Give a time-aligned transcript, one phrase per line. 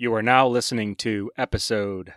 [0.00, 2.14] You are now listening to episode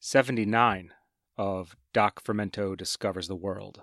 [0.00, 0.92] 79
[1.36, 3.82] of Doc Fermento Discovers the World.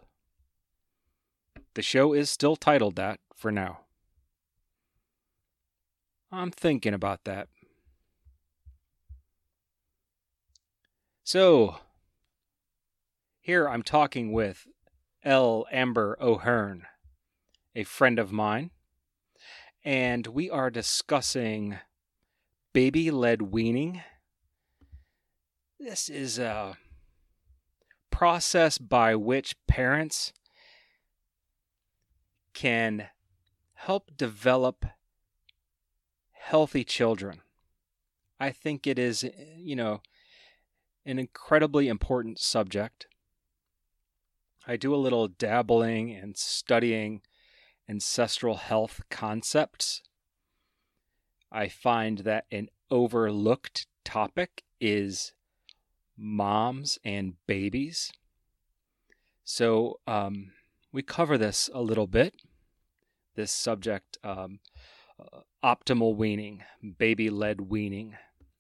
[1.76, 3.86] The show is still titled that for now.
[6.34, 7.48] I'm thinking about that.
[11.24, 11.78] So,
[13.40, 14.68] here I'm talking with
[15.24, 15.66] L.
[15.72, 16.88] Amber O'Hearn,
[17.74, 18.72] a friend of mine,
[19.86, 21.80] and we are discussing
[22.74, 24.02] baby led weaning.
[25.80, 26.78] This is a
[28.12, 30.34] process by which parents
[32.54, 33.08] can
[33.74, 34.86] help develop
[36.32, 37.42] healthy children.
[38.40, 39.26] I think it is,
[39.58, 40.02] you know,
[41.06, 43.08] an incredibly important subject.
[44.68, 47.22] I do a little dabbling and studying
[47.88, 50.02] ancestral health concepts.
[51.52, 55.34] I find that an overlooked topic is
[56.18, 58.12] moms and babies.
[59.44, 60.52] So um,
[60.92, 62.36] we cover this a little bit.
[63.36, 64.60] This subject, um,
[65.20, 66.64] uh, optimal weaning,
[66.98, 68.16] baby led weaning.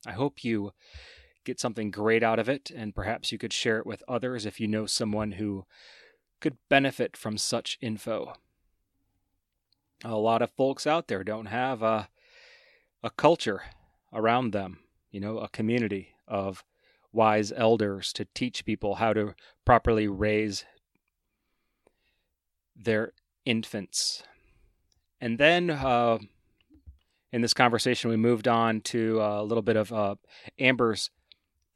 [0.08, 0.74] I hope you
[1.44, 4.60] get something great out of it, and perhaps you could share it with others if
[4.60, 5.66] you know someone who
[6.40, 8.34] could benefit from such info.
[10.04, 12.10] A lot of folks out there don't have a,
[13.04, 13.64] a culture
[14.14, 14.80] around them,
[15.12, 16.64] you know, a community of
[17.12, 19.34] wise elders to teach people how to
[19.66, 20.66] properly raise
[22.76, 23.14] their
[23.46, 24.24] infants.
[25.20, 26.20] And then uh,
[27.32, 30.16] in this conversation, we moved on to a little bit of uh,
[30.58, 31.10] Amber's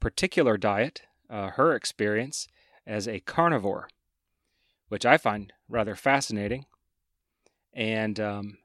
[0.00, 2.46] particular diet, uh, her experience
[2.86, 3.88] as a carnivore,
[4.88, 6.66] which I find rather fascinating.
[7.72, 8.58] And um,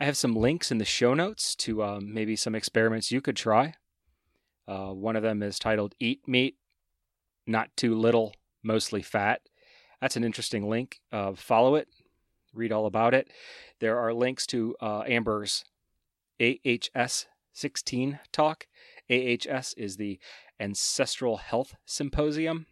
[0.00, 3.36] I have some links in the show notes to um, maybe some experiments you could
[3.36, 3.74] try.
[4.66, 6.56] Uh, one of them is titled Eat Meat,
[7.46, 9.42] Not Too Little, Mostly Fat.
[10.00, 11.00] That's an interesting link.
[11.12, 11.88] Uh, follow it,
[12.54, 13.28] read all about it.
[13.80, 15.66] There are links to uh, Amber's
[16.40, 18.68] AHS 16 talk.
[19.10, 20.18] AHS is the
[20.58, 22.64] Ancestral Health Symposium,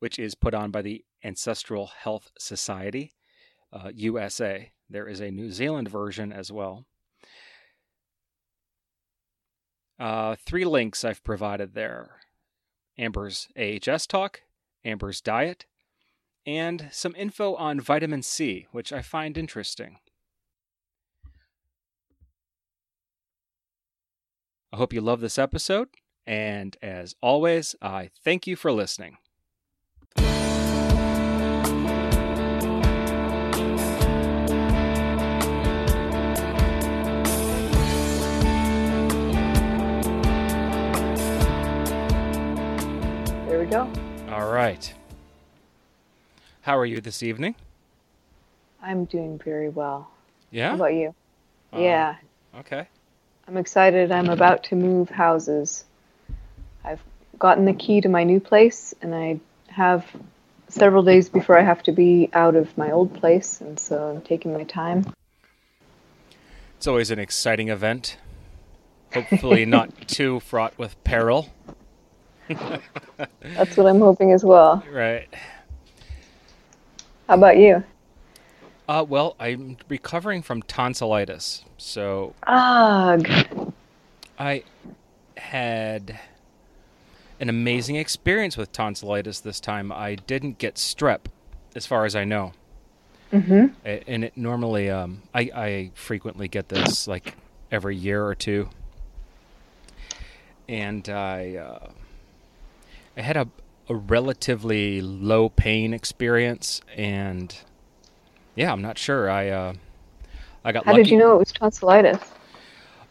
[0.00, 3.12] which is put on by the Ancestral Health Society,
[3.72, 4.72] uh, USA.
[4.90, 6.84] There is a New Zealand version as well.
[10.00, 12.20] Uh, three links I've provided there
[12.98, 14.42] Amber's AHS talk,
[14.84, 15.66] Amber's diet,
[16.44, 19.98] and some info on vitamin C, which I find interesting.
[24.72, 25.88] I hope you love this episode,
[26.26, 29.18] and as always, I thank you for listening.
[43.70, 43.88] Go.
[44.28, 44.92] All right.
[46.62, 47.54] How are you this evening?
[48.82, 50.10] I'm doing very well.
[50.50, 50.70] Yeah?
[50.70, 51.14] How about you?
[51.72, 52.16] Uh, yeah,
[52.58, 52.88] Okay.
[53.46, 54.10] I'm excited.
[54.10, 55.84] I'm about to move houses.
[56.84, 57.00] I've
[57.38, 59.38] gotten the key to my new place, and I
[59.68, 60.04] have
[60.68, 64.20] several days before I have to be out of my old place, and so I'm
[64.22, 65.14] taking my time.
[66.76, 68.16] It's always an exciting event.
[69.14, 71.50] Hopefully, not too fraught with peril.
[73.40, 74.82] That's what I'm hoping as well.
[74.92, 75.28] Right.
[77.28, 77.84] How about you?
[78.88, 81.64] Uh, well, I'm recovering from tonsillitis.
[81.78, 83.72] So Ugh.
[84.38, 84.64] I
[85.36, 86.18] had
[87.38, 89.92] an amazing experience with tonsillitis this time.
[89.92, 91.20] I didn't get strep,
[91.76, 92.52] as far as I know.
[93.32, 93.66] Mm-hmm.
[93.84, 97.36] And it normally, um, I, I frequently get this like
[97.70, 98.68] every year or two.
[100.68, 101.90] And I, uh,
[103.16, 103.48] I had a,
[103.88, 107.54] a relatively low pain experience, and
[108.54, 109.30] yeah, I'm not sure.
[109.30, 109.74] I, uh,
[110.64, 111.02] I got How lucky.
[111.02, 112.18] did you know it was tonsillitis?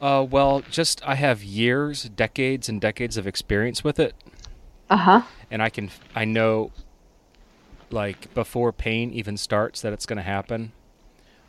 [0.01, 4.15] Uh, well, just I have years, decades, and decades of experience with it,
[4.89, 5.21] Uh huh.
[5.51, 6.71] and I can I know,
[7.91, 10.73] like before pain even starts, that it's going to happen.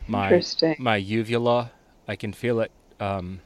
[0.07, 0.75] My Interesting.
[0.77, 1.73] my uvula,
[2.07, 2.71] I can feel it.
[2.99, 3.41] Um,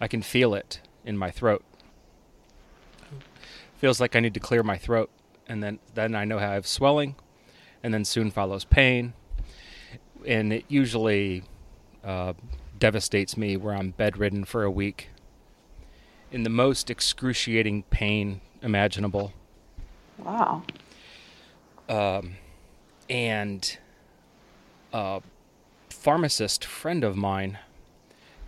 [0.00, 1.64] I can feel it in my throat.
[3.84, 5.10] Feels like I need to clear my throat,
[5.46, 7.16] and then then I know how I have swelling,
[7.82, 9.12] and then soon follows pain,
[10.26, 11.42] and it usually
[12.02, 12.32] uh,
[12.78, 15.10] devastates me where I'm bedridden for a week
[16.32, 19.34] in the most excruciating pain imaginable.
[20.16, 20.62] Wow.
[21.86, 22.36] Um,
[23.10, 23.76] and
[24.94, 25.20] a
[25.90, 27.58] pharmacist friend of mine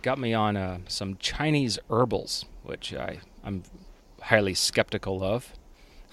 [0.01, 3.61] got me on uh, some Chinese herbals, which I, I'm
[4.27, 5.53] highly skeptical of.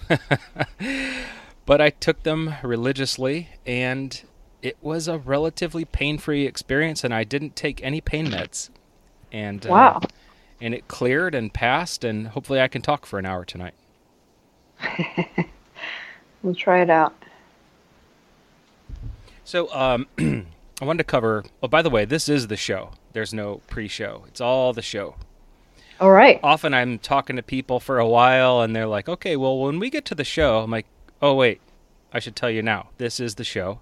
[1.65, 4.21] but I took them religiously, and
[4.61, 8.69] it was a relatively pain-free experience, and I didn't take any pain meds.
[9.31, 10.01] And uh, Wow.
[10.61, 13.73] and it cleared and passed, and hopefully I can talk for an hour tonight.
[16.43, 17.15] We'll try it out.
[19.43, 21.43] So, um, I wanted to cover.
[21.63, 22.91] Oh, by the way, this is the show.
[23.13, 24.25] There's no pre-show.
[24.27, 25.15] It's all the show.
[25.99, 26.39] All right.
[26.43, 29.89] Often I'm talking to people for a while, and they're like, "Okay, well, when we
[29.89, 30.87] get to the show," I'm like,
[31.21, 31.61] "Oh, wait,
[32.13, 32.89] I should tell you now.
[32.97, 33.79] This is the show."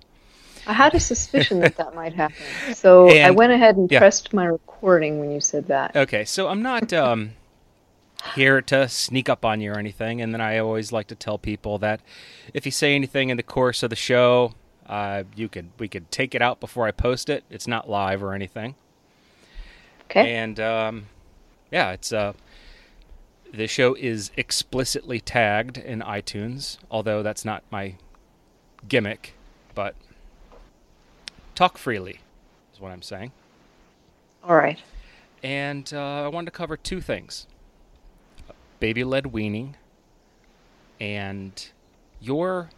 [0.65, 2.35] I had a suspicion that that might happen.
[2.73, 3.99] So I went ahead and yeah.
[3.99, 5.95] pressed my recording when you said that.
[5.95, 7.33] Okay, so I'm not um,
[8.35, 11.37] here to sneak up on you or anything, and then I always like to tell
[11.37, 12.01] people that
[12.53, 14.53] if you say anything in the course of the show,
[14.87, 17.43] uh, you could we could take it out before I post it.
[17.49, 18.75] It's not live or anything.
[20.05, 20.35] Okay.
[20.35, 21.05] And um,
[21.73, 22.33] yeah, it's uh,
[23.51, 27.95] the show is explicitly tagged in iTunes, although that's not my
[28.87, 29.33] gimmick.
[29.73, 29.95] But
[31.55, 32.19] talk freely
[32.71, 33.31] is what I'm saying.
[34.43, 34.79] All right.
[35.41, 37.47] And uh, I wanted to cover two things:
[38.79, 39.75] baby-led weaning
[40.99, 41.69] and
[42.21, 42.69] your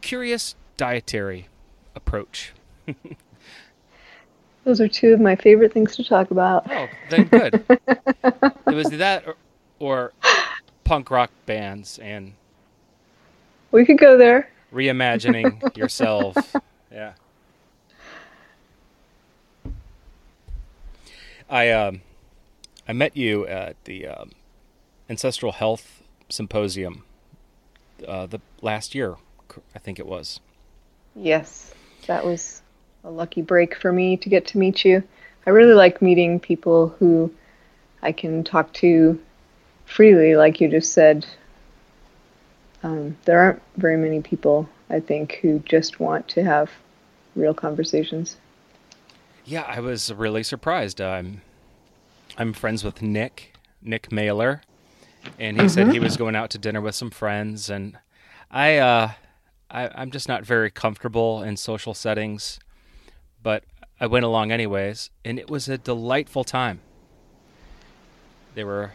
[0.00, 1.46] curious dietary
[1.94, 2.54] approach.
[4.66, 6.68] Those are two of my favorite things to talk about.
[6.68, 7.64] Oh, then good.
[7.70, 9.36] it was that or,
[9.78, 10.12] or
[10.82, 12.32] punk rock bands and
[13.70, 14.50] We could go there.
[14.74, 16.56] reimagining yourself.
[16.90, 17.12] Yeah.
[21.48, 22.00] I um
[22.88, 24.32] I met you at the um,
[25.08, 27.04] ancestral health symposium
[28.06, 29.14] uh, the last year,
[29.76, 30.40] I think it was.
[31.14, 31.72] Yes.
[32.08, 32.62] That was
[33.06, 35.02] a lucky break for me to get to meet you.
[35.46, 37.32] I really like meeting people who
[38.02, 39.18] I can talk to
[39.84, 41.24] freely, like you just said.
[42.82, 46.70] Um, there aren't very many people, I think, who just want to have
[47.36, 48.36] real conversations.
[49.44, 51.00] Yeah, I was really surprised.
[51.00, 51.42] I'm
[52.36, 54.62] I'm friends with Nick, Nick Mailer,
[55.38, 57.96] and he said he was going out to dinner with some friends, and
[58.50, 59.10] I, uh,
[59.70, 62.58] I I'm just not very comfortable in social settings,
[63.46, 63.62] but
[64.00, 66.80] I went along anyways, and it was a delightful time.
[68.56, 68.90] There were,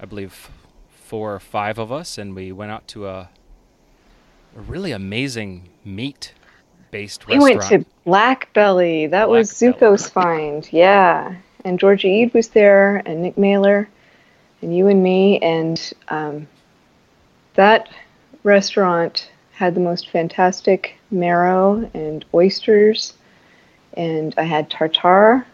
[0.00, 0.48] I believe,
[0.88, 3.28] four or five of us, and we went out to a,
[4.56, 7.70] a really amazing meat-based We restaurant.
[7.70, 9.06] went to Black Belly.
[9.06, 9.96] That was Black Belly.
[9.96, 10.66] Zooko's find.
[10.72, 11.36] Yeah.
[11.66, 13.86] And Georgia Ede was there, and Nick Mailer,
[14.62, 15.40] and you and me.
[15.40, 16.48] And um,
[17.52, 17.90] that
[18.44, 23.12] restaurant had the most fantastic marrow and oysters.
[23.98, 25.46] And I had tartare.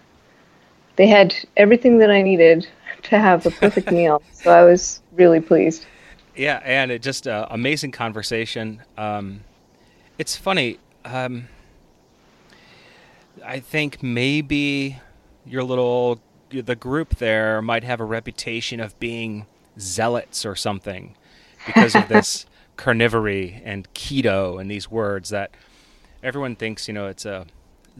[0.94, 2.69] They had everything that I needed
[3.05, 4.23] to have a perfect meal.
[4.32, 5.87] So I was really pleased.
[6.37, 8.82] Yeah, and it just uh, amazing conversation.
[8.96, 9.41] Um,
[10.19, 10.79] it's funny.
[11.05, 11.49] Um,
[13.44, 14.99] I think maybe
[15.47, 16.20] your little
[16.50, 19.47] the group there might have a reputation of being
[19.79, 21.17] zealots or something
[21.67, 22.47] because of this
[22.79, 25.50] carnivory and keto and these words that
[26.23, 27.47] everyone thinks you know it's a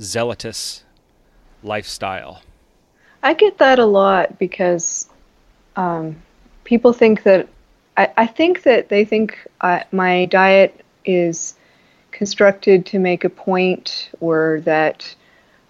[0.01, 0.85] zealotous
[1.63, 2.43] lifestyle.
[3.23, 5.09] I get that a lot because
[5.77, 6.17] um,
[6.65, 7.49] people think that
[7.97, 11.55] I, I think that they think uh, my diet is
[12.11, 15.15] constructed to make a point or that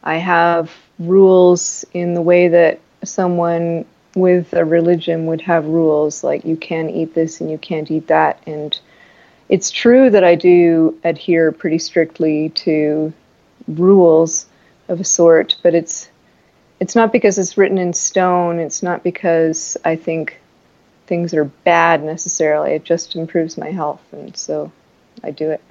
[0.02, 3.84] I have rules in the way that someone
[4.14, 8.06] with a religion would have rules like you can eat this and you can't eat
[8.06, 8.78] that and
[9.48, 13.12] it's true that I do adhere pretty strictly to
[13.68, 14.46] rules
[14.88, 16.10] of a sort but it's
[16.80, 18.58] it's not because it's written in stone.
[18.58, 20.40] It's not because I think
[21.06, 22.72] things are bad necessarily.
[22.72, 24.72] It just improves my health, and so
[25.22, 25.62] I do it.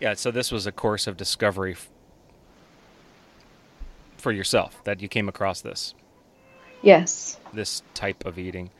[0.00, 1.90] Yeah, so this was a course of discovery f-
[4.16, 5.94] for yourself that you came across this.
[6.80, 7.40] Yes.
[7.52, 8.70] this type of eating.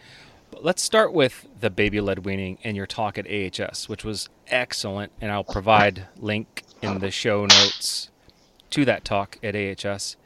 [0.53, 4.29] But let's start with the baby led weaning and your talk at AHS, which was
[4.47, 8.11] excellent, and I'll provide link in the show notes
[8.71, 10.17] to that talk at AHS.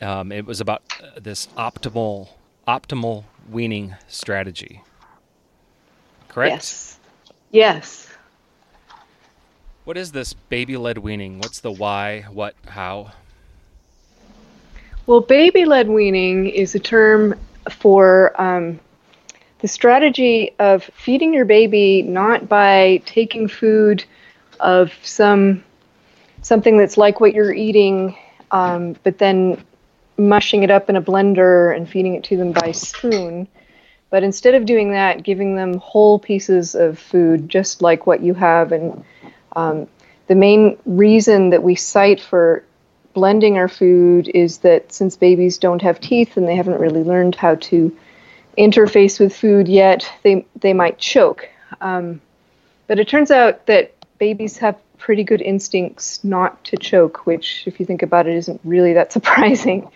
[0.00, 2.28] Um, it was about uh, this optimal
[2.66, 4.82] optimal weaning strategy.
[6.28, 6.52] Correct?
[6.52, 6.98] Yes.
[7.50, 8.08] Yes.
[9.84, 11.38] What is this baby led weaning?
[11.38, 13.12] What's the why, what, how?
[15.06, 17.34] Well, baby led weaning is a term
[17.70, 18.78] for um,
[19.60, 24.04] the strategy of feeding your baby not by taking food
[24.60, 25.64] of some
[26.42, 28.16] something that's like what you're eating
[28.50, 29.62] um, but then
[30.16, 33.46] mushing it up in a blender and feeding it to them by spoon.
[34.10, 38.34] But instead of doing that, giving them whole pieces of food, just like what you
[38.34, 38.72] have.
[38.72, 39.04] And
[39.54, 39.86] um,
[40.26, 42.64] the main reason that we cite for
[43.12, 47.34] blending our food is that since babies don't have teeth and they haven't really learned
[47.34, 47.94] how to
[48.56, 51.48] interface with food yet, they they might choke.
[51.80, 52.20] Um,
[52.86, 57.78] but it turns out that babies have pretty good instincts not to choke, which, if
[57.80, 59.88] you think about it, isn't really that surprising.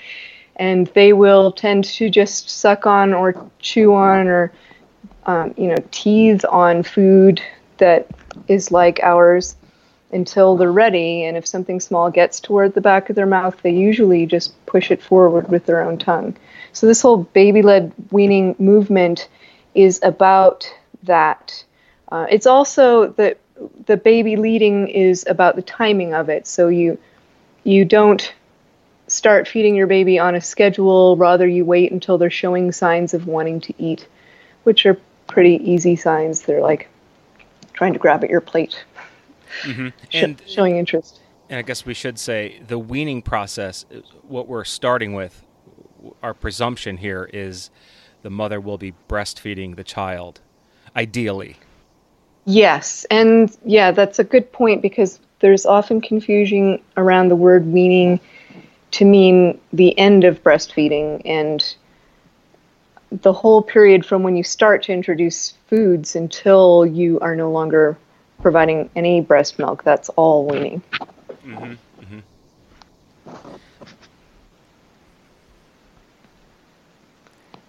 [0.56, 4.52] And they will tend to just suck on or chew on or,
[5.26, 7.42] um, you know, tease on food
[7.78, 8.06] that
[8.48, 9.56] is like ours
[10.12, 11.24] until they're ready.
[11.24, 14.90] And if something small gets toward the back of their mouth, they usually just push
[14.90, 16.36] it forward with their own tongue.
[16.72, 19.28] So this whole baby-led weaning movement
[19.74, 20.72] is about
[21.04, 21.64] that.
[22.10, 23.38] Uh, it's also that
[23.86, 26.46] the baby leading is about the timing of it.
[26.46, 26.98] So you
[27.64, 28.32] you don't
[29.06, 33.26] start feeding your baby on a schedule, rather you wait until they're showing signs of
[33.26, 34.06] wanting to eat,
[34.64, 36.42] which are pretty easy signs.
[36.42, 36.88] They're like
[37.74, 38.84] trying to grab at your plate.
[39.62, 39.88] Mm-hmm.
[40.12, 41.20] And Sh- showing interest.
[41.48, 43.84] And I guess we should say the weaning process,
[44.22, 45.44] what we're starting with,
[46.22, 47.70] our presumption here is
[48.22, 50.40] the mother will be breastfeeding the child,
[50.96, 51.58] ideally.
[52.44, 58.20] Yes, and yeah, that's a good point because there's often confusion around the word weaning
[58.92, 61.74] to mean the end of breastfeeding and
[63.10, 67.96] the whole period from when you start to introduce foods until you are no longer
[68.40, 69.84] providing any breast milk.
[69.84, 70.82] That's all weaning.
[71.44, 72.18] Mm-hmm, mm-hmm.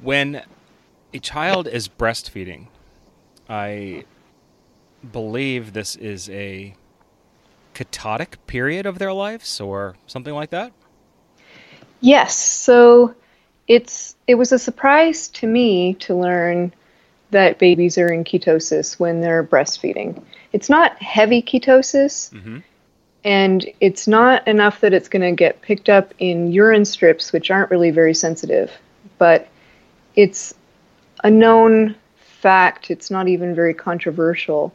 [0.01, 0.41] When
[1.13, 2.67] a child is breastfeeding,
[3.47, 4.05] I
[5.11, 6.75] believe this is a
[7.73, 10.71] ketotic period of their lives or something like that?
[12.01, 12.37] Yes.
[12.37, 13.15] So
[13.67, 16.73] it's it was a surprise to me to learn
[17.31, 20.21] that babies are in ketosis when they're breastfeeding.
[20.51, 22.59] It's not heavy ketosis, mm-hmm.
[23.23, 27.49] and it's not enough that it's going to get picked up in urine strips, which
[27.49, 28.71] aren't really very sensitive,
[29.17, 29.47] but
[30.15, 30.53] it's
[31.23, 32.91] a known fact.
[32.91, 34.73] It's not even very controversial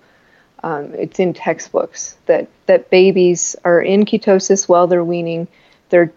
[0.62, 5.49] um, it's in textbooks that, that babies are in ketosis while they're weaning.
[5.91, 6.12] They're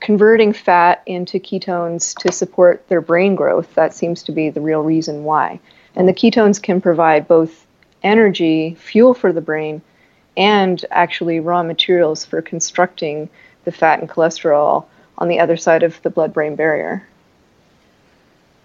[0.00, 3.74] converting fat into ketones to support their brain growth.
[3.74, 5.60] That seems to be the real reason why.
[5.94, 7.66] And the ketones can provide both
[8.02, 9.82] energy, fuel for the brain,
[10.36, 13.28] and actually raw materials for constructing
[13.64, 14.86] the fat and cholesterol
[15.18, 17.06] on the other side of the blood brain barrier.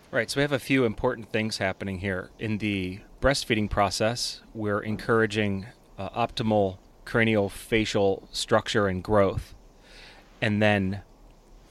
[0.09, 2.29] Right, so we have a few important things happening here.
[2.39, 9.55] In the breastfeeding process, we're encouraging uh, optimal craniofacial structure and growth.
[10.41, 11.01] And then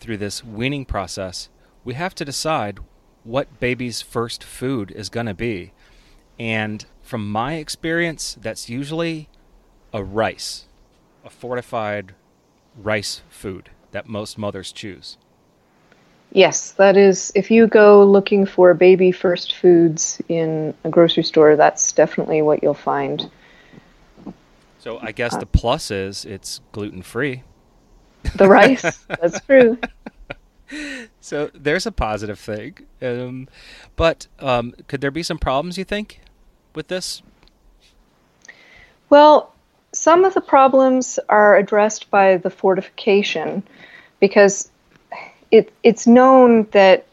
[0.00, 1.48] through this weaning process,
[1.84, 2.80] we have to decide
[3.22, 5.72] what baby's first food is going to be.
[6.38, 9.28] And from my experience, that's usually
[9.92, 10.66] a rice,
[11.24, 12.14] a fortified
[12.76, 15.16] rice food that most mothers choose.
[16.36, 17.32] Yes, that is.
[17.34, 22.62] If you go looking for baby first foods in a grocery store, that's definitely what
[22.62, 23.30] you'll find.
[24.78, 27.42] So I guess the plus is it's gluten free.
[28.34, 29.78] The rice, that's true.
[31.20, 32.78] So there's a positive thing.
[33.00, 33.46] Um,
[33.94, 36.20] but um, could there be some problems, you think,
[36.74, 37.22] with this?
[39.10, 39.54] Well,
[39.92, 43.62] some of the problems are addressed by the fortification
[44.18, 44.68] because
[45.50, 47.06] it, it's known that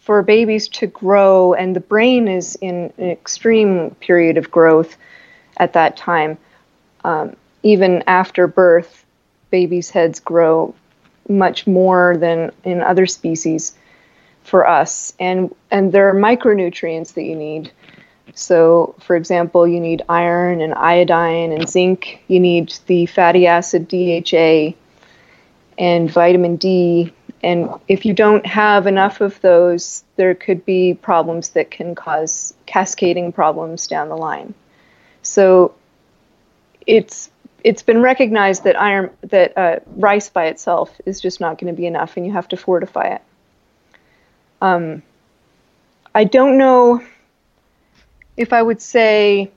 [0.00, 4.96] for babies to grow, and the brain is in an extreme period of growth
[5.56, 6.38] at that time,
[7.04, 9.04] um, even after birth,
[9.50, 10.74] babies' heads grow
[11.28, 13.74] much more than in other species
[14.44, 15.12] for us.
[15.18, 17.72] And, and there are micronutrients that you need.
[18.34, 22.22] So, for example, you need iron and iodine and zinc.
[22.28, 24.76] You need the fatty acid DHA
[25.78, 31.50] and vitamin D and if you don't have enough of those, there could be problems
[31.50, 34.54] that can cause cascading problems down the line.
[35.22, 35.74] So
[36.86, 37.30] it's
[37.64, 41.76] it's been recognized that iron that uh, rice by itself is just not going to
[41.76, 43.22] be enough, and you have to fortify it.
[44.62, 45.02] Um,
[46.14, 47.02] I don't know
[48.36, 49.50] if I would say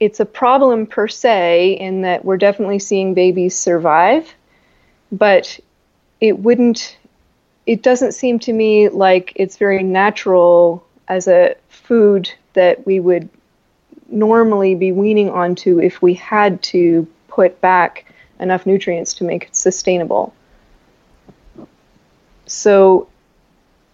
[0.00, 4.34] it's a problem per se in that we're definitely seeing babies survive,
[5.10, 5.58] but
[6.20, 6.96] it wouldn't
[7.66, 13.28] it doesn't seem to me like it's very natural as a food that we would
[14.08, 18.06] normally be weaning onto if we had to put back
[18.40, 20.32] enough nutrients to make it sustainable.
[22.46, 23.06] so,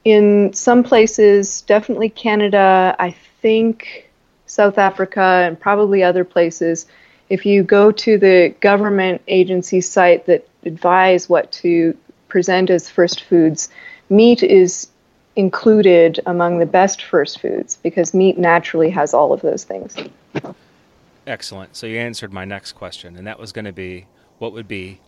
[0.05, 4.11] in some places, definitely Canada, I think
[4.45, 6.87] South Africa, and probably other places,
[7.31, 11.97] if you go to the government agency site that advise what to
[12.35, 13.69] present as first foods,
[14.11, 14.89] meat is
[15.37, 19.95] included among the best first foods because meat naturally has all of those things.
[21.29, 21.77] Excellent.
[21.77, 25.01] So you answered my next question, and that was going to be what would be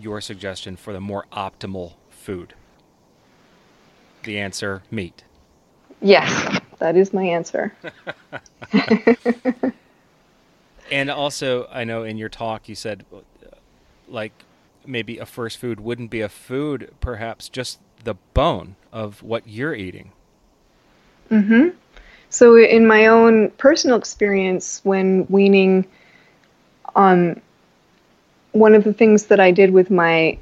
[0.00, 2.54] your suggestion for the more optimal food?
[4.24, 5.22] The answer meat.
[6.02, 7.72] Yes, that is my answer.
[10.90, 13.04] and also, I know in your talk you said,
[14.08, 14.32] like,
[14.86, 19.74] maybe a first food wouldn't be a food, perhaps just the bone of what you're
[19.74, 20.12] eating.
[21.30, 21.70] Mm-hmm.
[22.30, 25.86] So, in my own personal experience, when weaning,
[26.96, 27.40] um,
[28.52, 30.38] one of the things that I did with my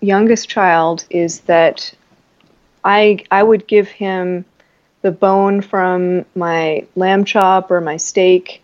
[0.00, 1.92] youngest child is that
[2.84, 4.44] I I would give him
[5.02, 8.62] the bone from my lamb chop or my steak,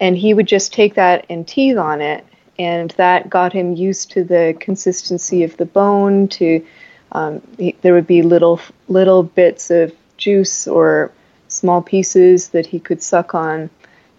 [0.00, 2.24] and he would just take that and teeth on it,
[2.60, 6.28] and that got him used to the consistency of the bone.
[6.28, 6.64] To
[7.12, 11.10] um, he, there would be little little bits of juice or
[11.48, 13.70] small pieces that he could suck on,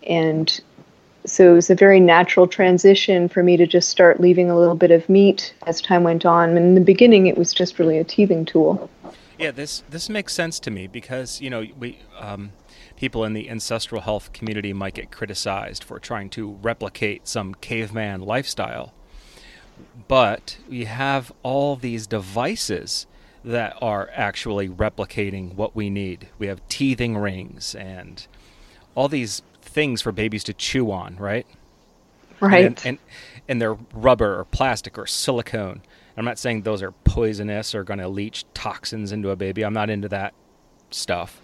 [0.07, 0.60] and
[1.24, 4.75] so it was a very natural transition for me to just start leaving a little
[4.75, 6.50] bit of meat as time went on.
[6.50, 8.89] And in the beginning, it was just really a teething tool.
[9.38, 12.53] Yeah, this this makes sense to me because you know we um,
[13.01, 18.22] people in the ancestral health community might get criticized for trying to replicate some caveman
[18.22, 18.93] lifestyle,
[20.08, 23.08] but we have all these devices
[23.43, 26.27] that are actually replicating what we need.
[26.38, 28.27] We have teething rings and
[28.93, 31.48] all these things for babies to chew on, right?
[32.39, 32.65] Right.
[32.65, 32.98] And, and,
[33.48, 35.81] and they're rubber or plastic or silicone.
[36.15, 39.65] I'm not saying those are poisonous or going to leach toxins into a baby.
[39.65, 40.36] I'm not into that
[40.91, 41.41] stuff.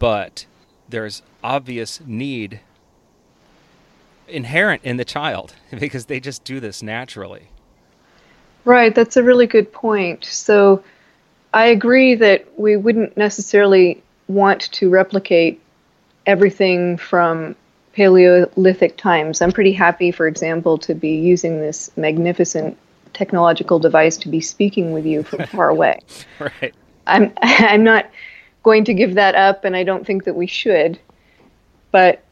[0.00, 0.46] But
[0.88, 2.60] there's obvious need
[4.28, 7.48] inherent in the child because they just do this naturally.
[8.64, 10.24] Right, that's a really good point.
[10.24, 10.82] So
[11.52, 15.60] I agree that we wouldn't necessarily want to replicate
[16.26, 17.54] everything from
[17.92, 19.42] Paleolithic times.
[19.42, 22.76] I'm pretty happy, for example, to be using this magnificent
[23.12, 26.00] technological device to be speaking with you from far away.
[26.40, 26.74] right.
[27.06, 28.10] I'm I'm not
[28.64, 30.98] going to give that up, and I don't think that we should.
[31.92, 32.24] But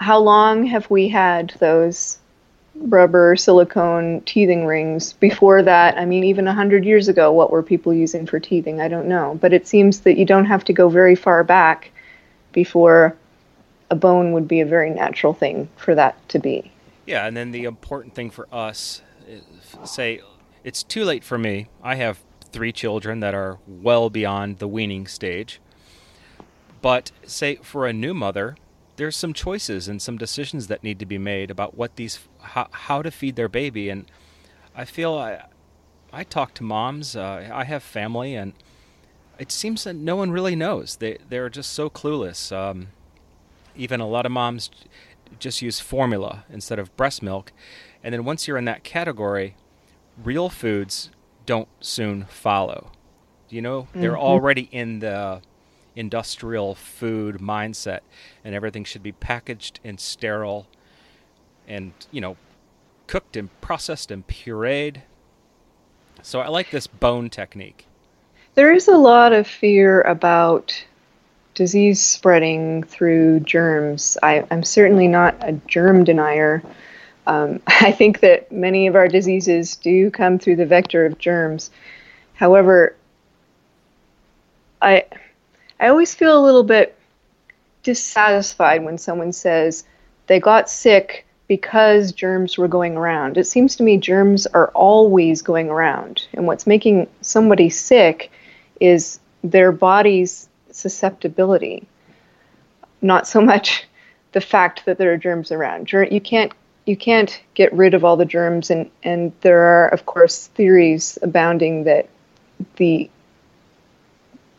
[0.00, 2.18] how long have we had those
[2.74, 5.12] rubber silicone teething rings?
[5.12, 8.80] Before that, I mean, even a hundred years ago, what were people using for teething?
[8.80, 9.38] I don't know.
[9.40, 11.92] But it seems that you don't have to go very far back
[12.52, 13.16] before
[13.90, 16.72] a bone would be a very natural thing for that to be.
[17.06, 19.42] Yeah, and then the important thing for us, is,
[19.84, 20.20] say,
[20.64, 21.68] it's too late for me.
[21.82, 22.18] I have
[22.54, 25.60] three children that are well beyond the weaning stage.
[26.80, 28.56] But say for a new mother,
[28.94, 32.68] there's some choices and some decisions that need to be made about what these how,
[32.70, 34.08] how to feed their baby and
[34.76, 35.46] I feel I
[36.12, 38.52] I talk to moms, uh, I have family and
[39.36, 40.96] it seems that no one really knows.
[40.96, 42.56] They they're just so clueless.
[42.56, 42.88] Um,
[43.74, 44.70] even a lot of moms
[45.40, 47.50] just use formula instead of breast milk,
[48.04, 49.56] and then once you're in that category,
[50.22, 51.10] real foods
[51.46, 52.90] don't soon follow.
[53.48, 54.00] You know, mm-hmm.
[54.00, 55.40] they're already in the
[55.96, 58.00] industrial food mindset,
[58.44, 60.66] and everything should be packaged and sterile,
[61.68, 62.36] and you know,
[63.06, 65.02] cooked and processed and pureed.
[66.22, 67.86] So I like this bone technique.
[68.54, 70.84] There is a lot of fear about
[71.54, 74.16] disease spreading through germs.
[74.22, 76.62] I, am certainly not a germ denier.
[77.26, 81.70] Um, I think that many of our diseases do come through the vector of germs.
[82.34, 82.96] However,
[84.82, 85.04] I
[85.80, 86.96] I always feel a little bit
[87.82, 89.84] dissatisfied when someone says
[90.26, 93.36] they got sick because germs were going around.
[93.36, 98.30] It seems to me germs are always going around, and what's making somebody sick
[98.80, 101.86] is their body's susceptibility,
[103.02, 103.84] not so much
[104.32, 105.92] the fact that there are germs around.
[105.92, 106.52] You can't
[106.86, 111.18] you can't get rid of all the germs, and and there are of course theories
[111.22, 112.08] abounding that
[112.76, 113.10] the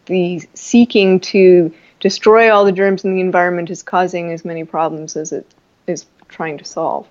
[0.05, 5.15] the seeking to destroy all the germs in the environment is causing as many problems
[5.15, 5.53] as it
[5.87, 7.07] is trying to solve.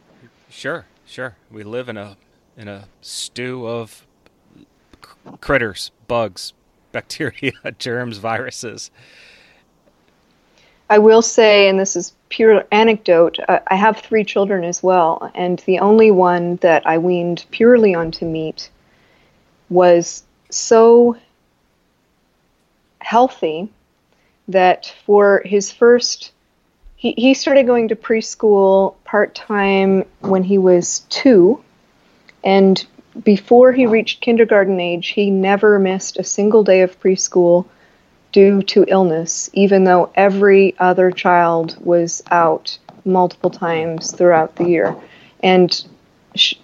[0.49, 1.37] Sure, sure.
[1.51, 2.17] We live in a
[2.57, 4.07] in a stew of
[5.41, 6.53] critters, bugs,
[6.93, 8.91] bacteria, germs, viruses.
[10.91, 15.31] I will say, and this is pure anecdote, uh, I have three children as well,
[15.37, 18.71] and the only one that I weaned purely onto meat
[19.71, 21.17] was so
[22.99, 23.69] healthy
[24.49, 26.33] that for his first
[26.97, 31.63] he, he started going to preschool part-time when he was two
[32.43, 32.85] and
[33.23, 37.67] before he reached kindergarten age he never missed a single day of preschool
[38.35, 44.95] due to illness even though every other child was out multiple times throughout the year
[45.43, 45.87] and
[46.35, 46.55] sh-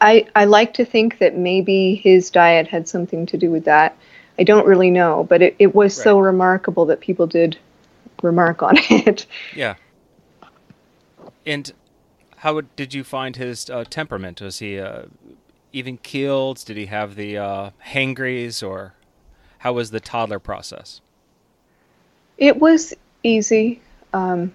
[0.00, 3.96] I, I like to think that maybe his diet had something to do with that
[4.38, 6.04] I don't really know, but it, it was right.
[6.04, 7.56] so remarkable that people did
[8.22, 9.26] remark on it.
[9.54, 9.74] Yeah.
[11.46, 11.72] And
[12.38, 14.40] how did you find his uh, temperament?
[14.40, 15.04] Was he uh,
[15.72, 16.64] even keeled?
[16.64, 18.94] Did he have the uh, hangries, or
[19.64, 21.00] how was the toddler process?
[22.36, 23.80] It was easy.
[24.12, 24.52] Um,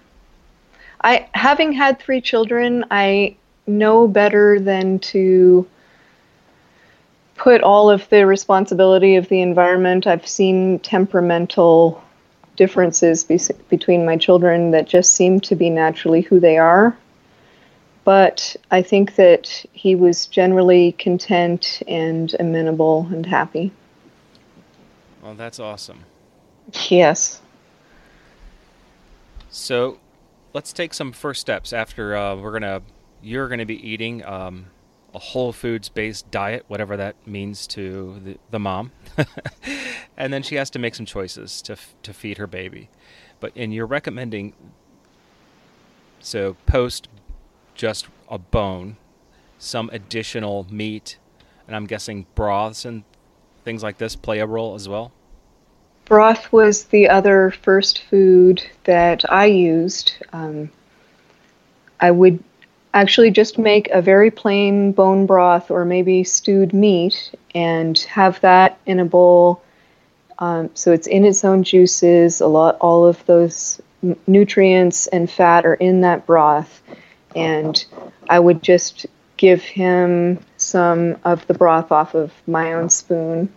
[1.03, 5.67] I having had three children, I know better than to
[7.35, 10.05] put all of the responsibility of the environment.
[10.05, 12.03] I've seen temperamental
[12.55, 16.95] differences be- between my children that just seem to be naturally who they are.
[18.03, 23.71] But I think that he was generally content and amenable and happy.
[25.29, 26.05] Well, that's awesome.
[26.89, 27.39] Yes.
[29.51, 29.99] So
[30.53, 32.81] let's take some first steps after uh, we're going to,
[33.21, 34.25] you're going to be eating.
[34.25, 34.65] Um,
[35.13, 38.91] a whole foods based diet, whatever that means to the, the mom.
[40.17, 42.89] and then she has to make some choices to, f- to feed her baby.
[43.39, 44.53] But, and you're recommending,
[46.19, 47.07] so post
[47.75, 48.97] just a bone,
[49.59, 51.19] some additional meat,
[51.67, 53.03] and I'm guessing broths and
[53.63, 55.11] things like this play a role as well?
[56.09, 60.13] Broth was the other first food that I used.
[60.33, 60.71] Um,
[61.99, 62.43] I would
[62.95, 68.79] actually just make a very plain bone broth or maybe stewed meat and have that
[68.87, 69.61] in a bowl.
[70.39, 72.41] Um, so it's in its own juices.
[72.41, 73.79] A lot, all of those
[74.25, 76.81] nutrients and fat are in that broth,
[77.35, 77.85] and
[78.27, 79.05] I would just
[79.37, 83.53] give him some of the broth off of my own spoon.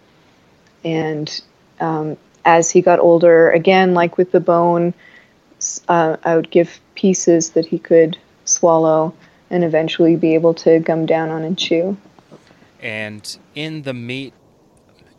[0.85, 1.43] And
[1.81, 4.95] um, as he got older, again, like with the bone,
[5.89, 9.15] uh, I would give pieces that he could swallow
[9.51, 11.97] and eventually be able to gum down on and chew.
[12.81, 14.35] And in the meat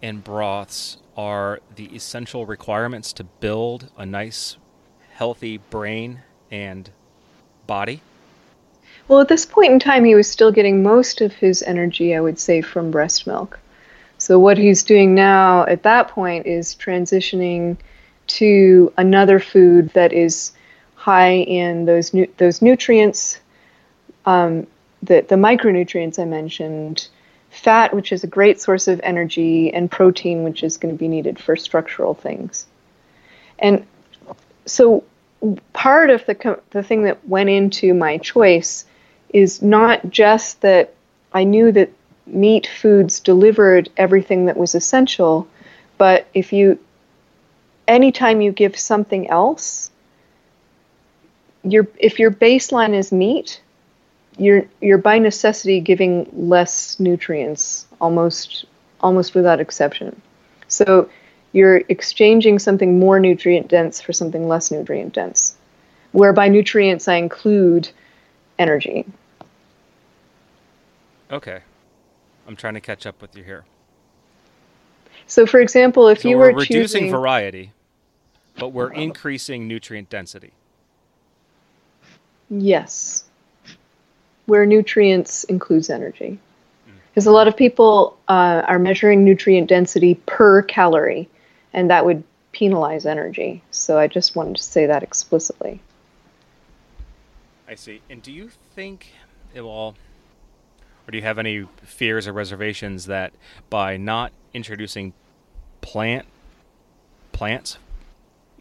[0.02, 4.58] and broths are the essential requirements to build a nice,
[5.14, 6.90] healthy brain and
[7.68, 8.02] body?
[9.08, 12.22] Well, at this point in time, he was still getting most of his energy, I
[12.22, 13.60] would say, from breast milk.
[14.24, 17.76] So, what he's doing now at that point is transitioning
[18.28, 20.54] to another food that is
[20.96, 23.42] high in those nu- those nutrients
[24.26, 24.68] um,
[25.02, 27.08] the, the micronutrients I mentioned,
[27.50, 31.10] fat, which is a great source of energy, and protein, which is going to be
[31.10, 32.66] needed for structural things.
[33.60, 33.86] And
[34.66, 35.04] so
[35.74, 38.86] part of the, the thing that went into my choice
[39.34, 40.94] is not just that
[41.34, 41.92] I knew that
[42.26, 45.48] meat foods delivered everything that was essential,
[45.98, 46.80] but if you,
[47.88, 49.92] anytime you give something else,
[51.64, 53.62] your, if your baseline is meat,
[54.38, 58.66] you're you're by necessity giving less nutrients almost
[59.00, 60.20] almost without exception.
[60.68, 61.10] So
[61.52, 65.56] you're exchanging something more nutrient dense for something less nutrient dense.
[66.12, 67.90] Where by nutrients I include
[68.58, 69.06] energy.
[71.32, 71.62] Okay.
[72.48, 73.66] I'm trying to catch up with you here.
[75.28, 77.12] So for example, if so you were were reducing choosing...
[77.12, 77.72] variety,
[78.58, 80.52] but we're increasing nutrient density.
[82.50, 83.26] Yes
[84.46, 86.40] where nutrients includes energy.
[87.10, 91.30] Because a lot of people uh, are measuring nutrient density per calorie,
[91.72, 93.62] and that would penalize energy.
[93.70, 95.80] So I just wanted to say that explicitly.
[97.68, 98.02] I see.
[98.10, 99.14] And do you think
[99.54, 99.96] it will,
[101.08, 103.34] or do you have any fears or reservations that
[103.70, 105.14] by not introducing
[105.82, 106.26] plant
[107.32, 107.78] plants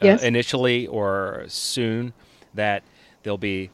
[0.00, 2.12] uh, initially or soon,
[2.54, 2.82] that
[3.22, 3.70] they'll be,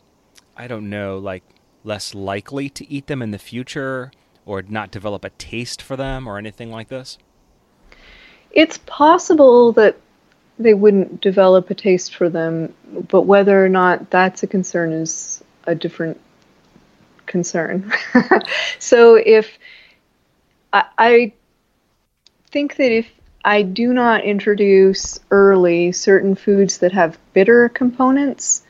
[0.56, 1.42] I don't know, like
[1.84, 4.12] less likely to eat them in the future
[4.44, 7.18] or not develop a taste for them or anything like this?
[8.50, 9.96] It's possible that
[10.58, 12.74] they wouldn't develop a taste for them,
[13.08, 16.20] but whether or not that's a concern is a different
[17.28, 17.92] concern.
[18.78, 19.58] so if
[20.72, 21.32] I, I
[22.50, 23.08] think that if
[23.44, 28.62] I do not introduce early certain foods that have bitter components,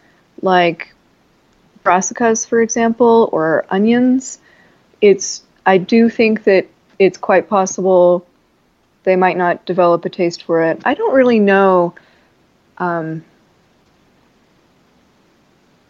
[0.43, 0.95] like
[1.85, 4.39] brassicas, for example, or onions,
[5.01, 6.67] it's I do think that
[6.99, 8.27] it's quite possible
[9.05, 10.83] they might not develop a taste for it.
[10.85, 11.95] I don't really know
[12.79, 13.25] um,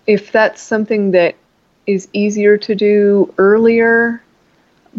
[0.06, 1.34] if that's something that
[1.88, 4.22] is easier to do earlier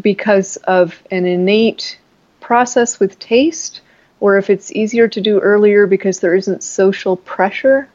[0.01, 1.99] because of an innate
[2.39, 3.81] process with taste,
[4.19, 7.87] or if it's easier to do earlier because there isn't social pressure.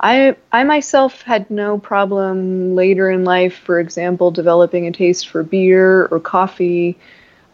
[0.00, 5.42] I, I myself had no problem later in life, for example, developing a taste for
[5.42, 6.98] beer or coffee,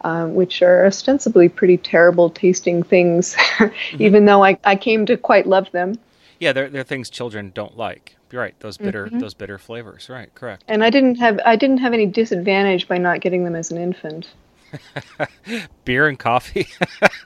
[0.01, 4.01] um, which are ostensibly pretty terrible tasting things, mm-hmm.
[4.01, 5.97] even though I, I came to quite love them.
[6.37, 8.17] Yeah, they're, they're things children don't like.
[8.35, 8.59] You're right.
[8.59, 9.19] Those bitter mm-hmm.
[9.19, 10.09] those bitter flavors.
[10.09, 10.29] Right.
[10.35, 10.65] Correct.
[10.67, 13.77] And I didn't have I didn't have any disadvantage by not getting them as an
[13.77, 14.27] infant.
[15.85, 16.67] Beer and coffee.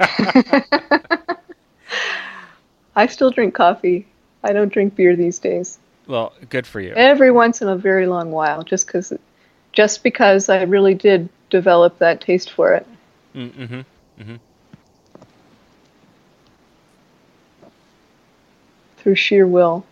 [2.95, 4.05] I still drink coffee.
[4.43, 5.79] I don't drink beer these days.
[6.05, 6.93] Well, good for you.
[6.93, 9.11] Every once in a very long while, just because,
[9.73, 12.85] just because I really did develop that taste for it.
[13.33, 13.81] Mm-hmm.
[14.21, 14.35] Mm-hmm.
[18.97, 19.83] Through sheer will.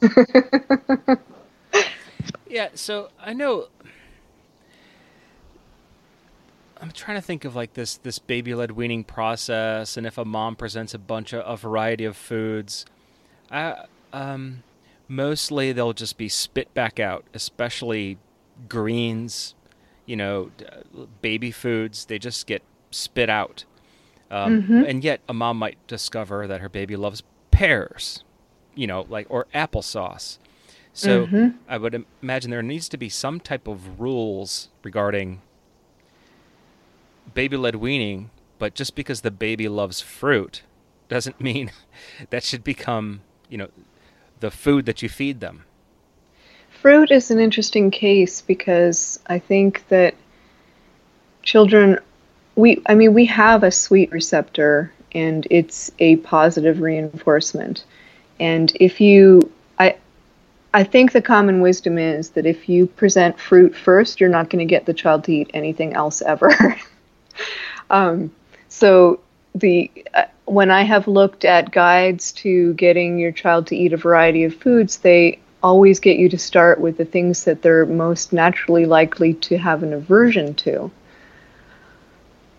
[2.48, 2.68] yeah.
[2.74, 3.68] So I know
[6.80, 10.24] I'm trying to think of like this this baby led weaning process, and if a
[10.24, 12.84] mom presents a bunch of a variety of foods,
[13.50, 14.62] I, um,
[15.08, 18.18] mostly they'll just be spit back out, especially
[18.68, 19.54] greens,
[20.04, 20.50] you know,
[21.22, 22.04] baby foods.
[22.04, 23.64] They just get spit out,
[24.30, 24.84] um, mm-hmm.
[24.86, 28.22] and yet a mom might discover that her baby loves pears,
[28.76, 30.38] you know, like or applesauce.
[30.92, 31.58] So mm-hmm.
[31.68, 35.42] I would imagine there needs to be some type of rules regarding
[37.34, 40.62] baby led weaning, but just because the baby loves fruit
[41.08, 41.70] doesn't mean
[42.30, 43.68] that should become, you know,
[44.40, 45.64] the food that you feed them.
[46.70, 50.14] Fruit is an interesting case because I think that
[51.42, 51.98] children
[52.54, 57.84] we I mean we have a sweet receptor and it's a positive reinforcement.
[58.40, 59.96] And if you I
[60.74, 64.66] I think the common wisdom is that if you present fruit first, you're not going
[64.66, 66.54] to get the child to eat anything else ever.
[67.90, 68.30] um,
[68.68, 69.20] so
[69.54, 73.96] the uh, when I have looked at guides to getting your child to eat a
[73.96, 78.32] variety of foods, they always get you to start with the things that they're most
[78.32, 80.90] naturally likely to have an aversion to.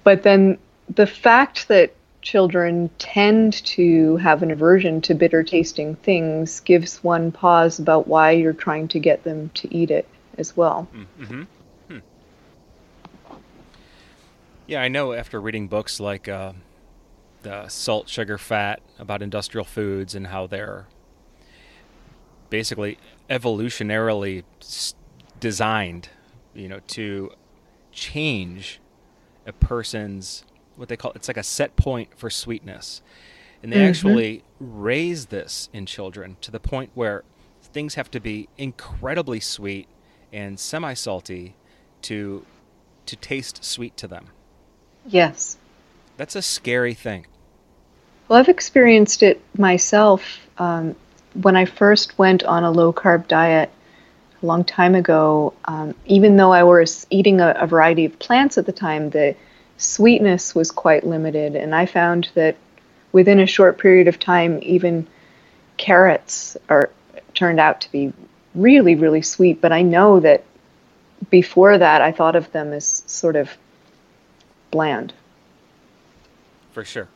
[0.04, 0.58] But then
[0.94, 1.94] the fact that
[2.28, 8.32] children tend to have an aversion to bitter tasting things gives one pause about why
[8.32, 10.06] you're trying to get them to eat it
[10.38, 10.90] as well.
[10.94, 11.44] Mm-hmm.
[14.66, 16.52] Yeah, I know after reading books like uh,
[17.44, 20.88] the Salt, Sugar, Fat about industrial foods and how they're
[22.50, 22.98] basically
[23.30, 24.44] evolutionarily
[25.40, 26.10] designed,
[26.54, 27.32] you know, to
[27.94, 28.82] change
[29.46, 30.44] a person's
[30.78, 33.02] what they call it's like a set point for sweetness.
[33.62, 33.88] And they mm-hmm.
[33.88, 37.24] actually raise this in children to the point where
[37.62, 39.88] things have to be incredibly sweet
[40.32, 41.56] and semi-salty
[42.04, 42.46] to
[43.06, 44.28] to taste sweet to them.
[45.06, 45.58] Yes.
[46.18, 47.26] That's a scary thing.
[48.28, 50.96] Well, I've experienced it myself um,
[51.34, 53.72] when I first went on a low carb diet
[54.42, 55.54] a long time ago.
[55.66, 59.36] Um, even though I was eating a, a variety of plants at the time, the
[59.78, 62.58] sweetness was quite limited, and I found that
[63.12, 65.08] within a short period of time, even
[65.78, 66.90] carrots are
[67.34, 68.12] turned out to be
[68.56, 69.62] really, really sweet.
[69.62, 70.44] But I know that
[71.30, 73.58] before that, I thought of them as sort of
[74.72, 75.14] bland.
[76.72, 77.08] For sure.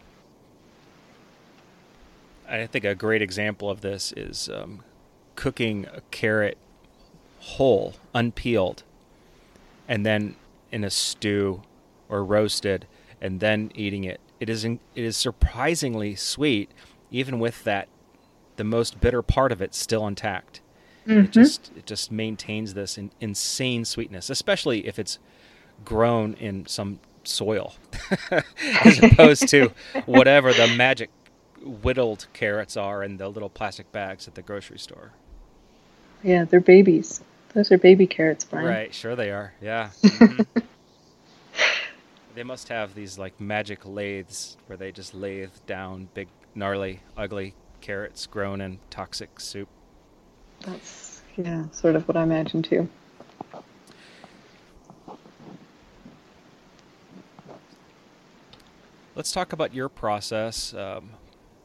[2.48, 4.84] I think a great example of this is um,
[5.36, 6.58] cooking a carrot
[7.40, 8.84] whole, unpeeled,
[9.88, 10.36] and then
[10.72, 11.62] in a stew
[12.12, 12.86] or roasted,
[13.20, 14.20] and then eating it.
[14.40, 16.70] It is in, it is surprisingly sweet,
[17.10, 17.88] even with that
[18.58, 20.62] the most bitter part of it still intact.
[21.08, 21.26] Mm-hmm.
[21.26, 25.18] It just it just maintains this in, insane sweetness, especially if it's
[25.84, 27.74] grown in some soil
[28.84, 29.72] as opposed to
[30.06, 31.10] whatever the magic
[31.64, 35.12] whittled carrots are in the little plastic bags at the grocery store.
[36.24, 37.22] Yeah, they're babies.
[37.54, 38.68] Those are baby carrots, Brian.
[38.68, 39.54] Right, sure they are.
[39.62, 39.90] Yeah.
[40.04, 40.60] Mm-hmm.
[42.36, 47.54] They must have these like magic lathes where they just lathe down big, gnarly, ugly
[47.82, 49.68] carrots grown in toxic soup.
[50.62, 52.88] That's yeah, sort of what I imagine too.
[59.16, 61.12] let's talk about your process um,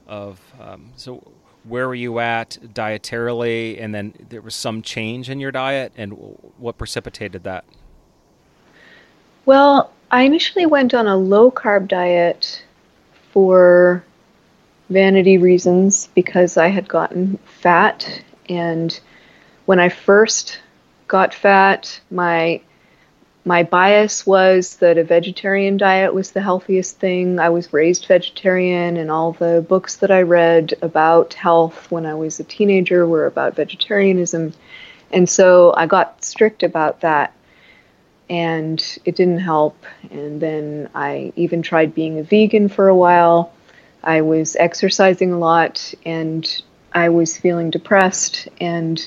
[0.07, 1.23] of um, so
[1.65, 6.13] where were you at dietarily, and then there was some change in your diet, and
[6.59, 7.65] what precipitated that?
[9.47, 12.65] Well, I initially went on a low carb diet
[13.33, 14.05] for
[14.89, 18.23] vanity reasons because I had gotten fat.
[18.49, 18.99] And
[19.65, 20.61] when I first
[21.09, 22.61] got fat, my
[23.45, 27.39] my bias was that a vegetarian diet was the healthiest thing.
[27.39, 32.15] I was raised vegetarian, and all the books that I read about health when I
[32.15, 34.53] was a teenager were about vegetarianism.
[35.13, 37.33] And so I got strict about that,
[38.29, 39.77] and it didn't help.
[40.11, 43.53] And then I even tried being a vegan for a while.
[44.03, 46.63] I was exercising a lot, and
[46.93, 49.07] I was feeling depressed, and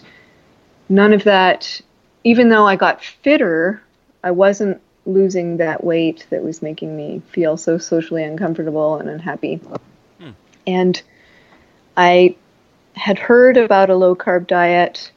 [0.89, 1.82] none of that,
[2.23, 3.82] even though I got fitter
[4.23, 9.55] I wasn't losing that weight that was making me feel so socially uncomfortable and unhappy.
[10.19, 10.32] Hmm.
[10.67, 11.01] And
[11.95, 12.36] I
[12.93, 15.12] had heard about a low carb diet,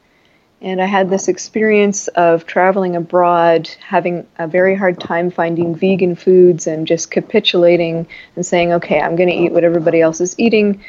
[0.62, 6.14] and I had this experience of traveling abroad, having a very hard time finding vegan
[6.14, 10.38] foods, and just capitulating and saying, okay, I'm going to eat what everybody else is
[10.38, 10.82] eating.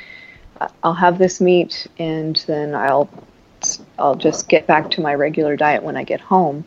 [0.84, 3.10] I'll have this meat, and then I'll
[3.98, 6.66] I'll just get back to my regular diet when I get home.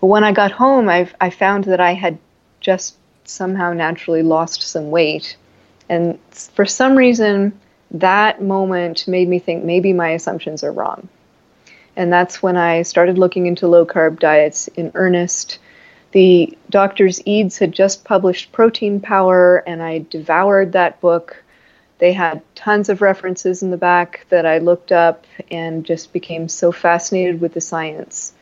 [0.00, 2.18] But when I got home, I, I found that I had
[2.60, 5.36] just somehow naturally lost some weight.
[5.88, 7.58] And for some reason,
[7.90, 11.08] that moment made me think maybe my assumptions are wrong.
[11.98, 15.58] And that's when I started looking into low carb diets in earnest.
[16.12, 21.42] The doctors Eades had just published Protein Power, and I devoured that book.
[21.98, 26.48] They had tons of references in the back that I looked up and just became
[26.48, 28.32] so fascinated with the science.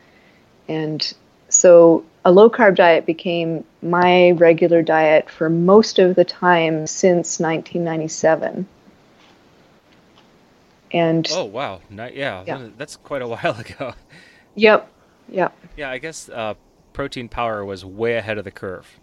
[0.69, 1.11] And
[1.49, 7.39] so a low carb diet became my regular diet for most of the time since
[7.39, 8.67] 1997.
[10.91, 13.93] And oh wow, Not, yeah, yeah, that's quite a while ago.
[14.55, 14.89] Yep,
[15.29, 15.57] yep.
[15.75, 16.53] Yeah, I guess uh,
[16.93, 18.99] protein power was way ahead of the curve.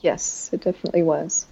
[0.00, 1.46] Yes, it definitely was.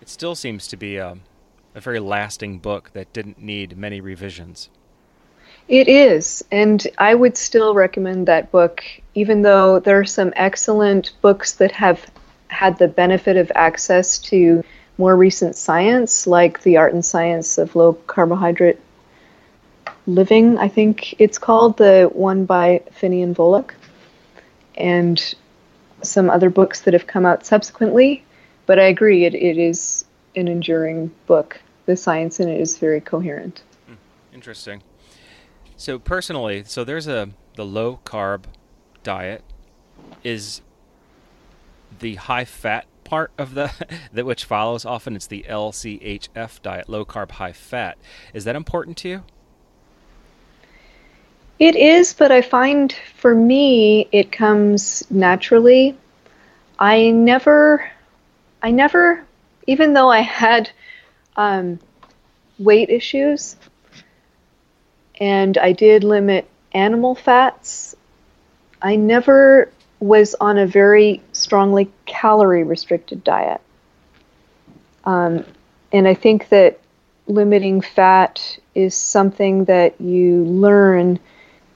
[0.00, 1.22] It still seems to be um,
[1.76, 4.68] a very lasting book that didn't need many revisions.
[5.68, 8.82] It is, and I would still recommend that book,
[9.14, 12.10] even though there are some excellent books that have
[12.48, 14.64] had the benefit of access to
[14.98, 18.78] more recent science, like The Art and Science of Low Carbohydrate
[20.06, 23.70] Living, I think it's called, the one by Phinney and Volek,
[24.76, 25.34] and
[26.02, 28.24] some other books that have come out subsequently.
[28.66, 31.60] But I agree, it, it is an enduring book.
[31.86, 33.62] The science in it is very coherent.
[33.86, 33.94] Hmm,
[34.32, 34.82] interesting.
[35.76, 38.44] So personally, so there's a the low carb
[39.02, 39.42] diet
[40.24, 40.62] is
[42.00, 43.70] the high fat part of the
[44.14, 47.98] that which follows often it's the LCHF diet, low carb high fat.
[48.32, 49.22] Is that important to you?
[51.58, 55.94] It is, but I find for me it comes naturally.
[56.78, 57.86] I never
[58.62, 59.22] I never
[59.66, 60.70] even though I had
[61.36, 61.80] um,
[62.58, 63.56] weight issues,
[65.20, 67.94] and I did limit animal fats.
[68.80, 69.70] I never
[70.02, 73.60] was on a very strongly calorie restricted diet.
[75.04, 75.44] Um,
[75.92, 76.80] and I think that
[77.28, 81.20] limiting fat is something that you learn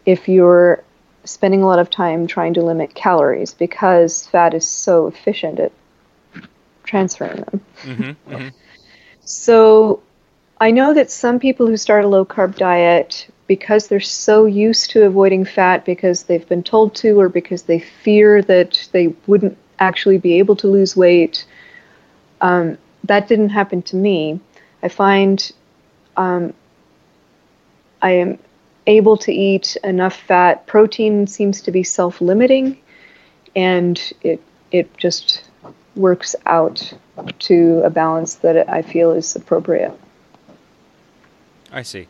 [0.04, 0.82] if you're
[1.22, 5.72] spending a lot of time trying to limit calories because fat is so efficient at
[6.82, 7.60] transferring them.
[7.82, 8.48] Mm-hmm, mm-hmm.
[9.20, 10.02] So
[10.60, 14.90] I know that some people who start a low carb diet because they're so used
[14.90, 19.56] to avoiding fat because they've been told to or because they fear that they wouldn't
[19.78, 21.46] actually be able to lose weight.
[22.40, 24.40] Um, that didn't happen to me.
[24.82, 25.52] I find
[26.16, 26.54] um,
[28.02, 28.38] I am
[28.86, 30.66] able to eat enough fat.
[30.66, 32.78] Protein seems to be self limiting,
[33.54, 35.42] and it, it just
[35.94, 36.92] works out
[37.38, 39.98] to a balance that I feel is appropriate.
[41.72, 42.08] I see.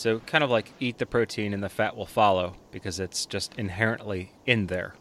[0.00, 3.54] So, kind of like eat the protein and the fat will follow because it's just
[3.58, 4.94] inherently in there.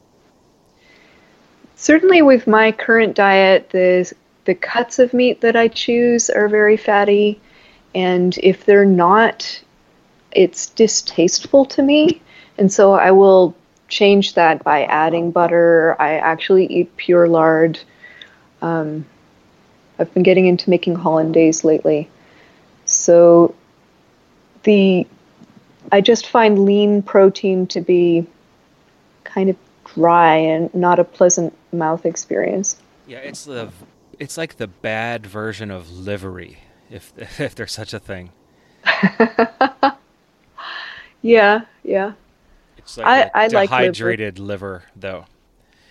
[1.78, 4.12] Certainly, with my current diet, the,
[4.44, 7.40] the cuts of meat that I choose are very fatty.
[7.96, 9.62] And if they're not,
[10.34, 12.22] it's distasteful to me.
[12.58, 13.56] And so I will
[13.88, 15.96] change that by adding butter.
[15.98, 17.80] I actually eat pure lard.
[18.62, 19.06] Um,
[19.98, 22.10] I've been getting into making hollandaise lately.
[22.84, 23.56] So
[24.70, 25.08] the
[25.92, 28.28] I just find lean protein to be
[29.24, 29.56] kind of
[29.96, 32.80] dry and not a pleasant mouth experience.
[33.08, 33.72] Yeah, it's the
[34.20, 36.60] it's like the bad version of livery,
[36.92, 38.30] if if there's such a thing.
[41.22, 42.14] yeah, yeah.
[42.78, 43.92] It's like I- a I like liver.
[43.92, 45.26] dehydrated liver, though.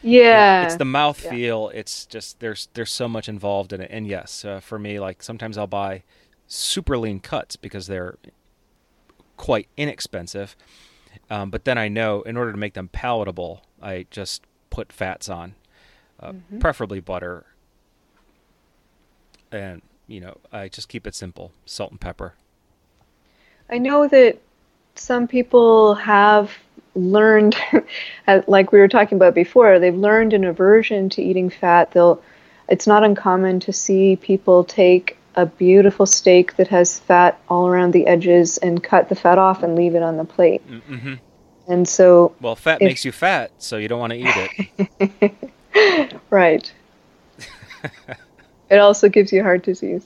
[0.02, 0.64] Yeah.
[0.64, 1.70] It's the mouth feel.
[1.74, 3.90] It's just there's there's so much involved in it.
[3.92, 6.04] And yes, uh, for me, like sometimes I'll buy
[6.46, 8.16] super lean cuts because they're
[9.38, 10.54] quite inexpensive.
[11.30, 15.30] Um, but then I know in order to make them palatable, I just put fats
[15.30, 15.54] on,
[16.20, 16.58] uh, Mm-hmm.
[16.58, 17.46] preferably butter.
[19.50, 22.34] And you know, I just keep it simple: salt and pepper.
[23.70, 24.38] I know that
[24.94, 26.50] some people have
[26.94, 27.54] learned,
[28.46, 31.92] like we were talking about before, they've learned an aversion to eating fat.
[31.92, 32.22] They'll,
[32.68, 37.92] it's not uncommon to see people take a beautiful steak that has fat all around
[37.92, 40.68] the edges and cut the fat off and leave it on the plate.
[40.68, 41.14] Mm-hmm.
[41.68, 45.30] And so, Well, fat If- makes you fat, so you don't want to eat
[45.70, 46.16] it.
[46.30, 46.72] right.
[48.70, 50.04] it also gives you heart disease.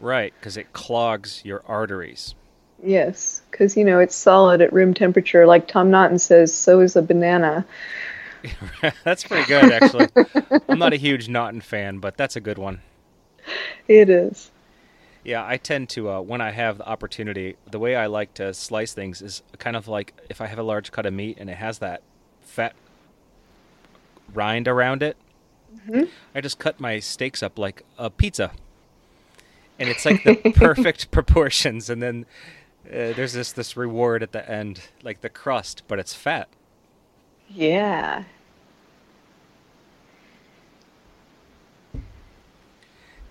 [0.00, 2.34] right, because it clogs your arteries.
[2.82, 5.46] Yes, because you know it's solid at room temperature.
[5.46, 7.64] Like Tom Naughton says, so is a banana.
[9.04, 10.08] that's pretty good, actually.
[10.68, 12.80] I'm not a huge Naughton fan, but that's a good one.
[13.88, 14.50] It is.
[15.24, 17.56] Yeah, I tend to uh, when I have the opportunity.
[17.70, 20.62] The way I like to slice things is kind of like if I have a
[20.62, 22.02] large cut of meat and it has that
[22.42, 22.74] fat
[24.32, 25.16] rind around it.
[26.34, 28.52] I just cut my steaks up like a pizza,
[29.78, 31.90] and it's like the perfect proportions.
[31.90, 32.26] And then
[32.86, 36.48] uh, there's this this reward at the end, like the crust, but it's fat.
[37.48, 38.24] Yeah.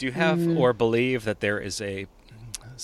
[0.04, 2.08] Do you have or believe that there is a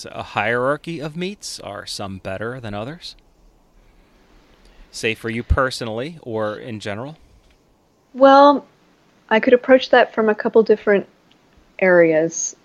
[0.06, 1.60] a hierarchy of meats?
[1.60, 3.18] Are some better than others?
[4.90, 7.18] Say for you personally or in general?
[8.14, 8.66] Well,
[9.30, 11.08] I could approach that from a couple different
[11.80, 12.56] areas.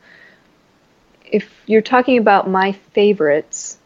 [1.24, 3.78] If you're talking about my favorites,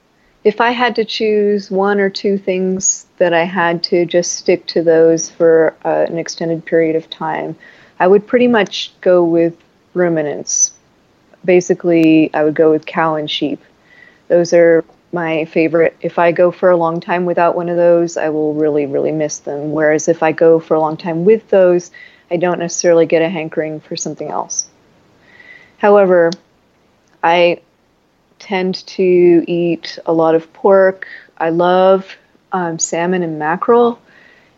[0.44, 4.66] if I had to choose one or two things that I had to just stick
[4.66, 7.56] to those for uh, an extended period of time,
[7.98, 9.56] I would pretty much go with
[9.98, 10.72] ruminants.
[11.44, 13.60] Basically, I would go with cow and sheep.
[14.28, 15.96] Those are my favorite.
[16.00, 19.12] If I go for a long time without one of those, I will really, really
[19.12, 19.72] miss them.
[19.72, 21.90] Whereas if I go for a long time with those,
[22.30, 24.68] I don't necessarily get a hankering for something else.
[25.78, 26.30] However,
[27.22, 27.60] I
[28.38, 31.06] tend to eat a lot of pork.
[31.38, 32.16] I love
[32.52, 34.00] um, salmon and mackerel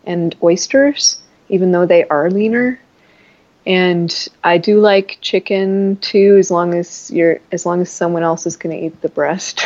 [0.05, 2.81] and oysters, even though they are leaner.
[3.71, 8.45] And I do like chicken too, as long as you're as long as someone else
[8.45, 9.65] is going to eat the breast.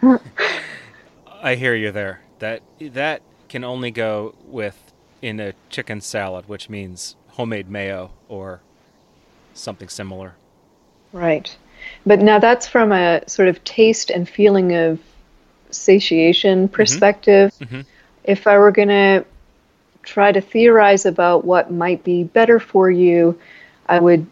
[1.42, 2.22] I hear you there.
[2.38, 3.20] That that
[3.50, 8.62] can only go with in a chicken salad, which means homemade mayo or
[9.52, 10.36] something similar.
[11.12, 11.54] Right.
[12.06, 14.98] But now that's from a sort of taste and feeling of
[15.68, 17.52] satiation perspective.
[17.60, 17.84] Mhm.
[18.24, 19.26] If I were going to
[20.04, 23.38] try to theorize about what might be better for you,
[23.86, 24.26] I would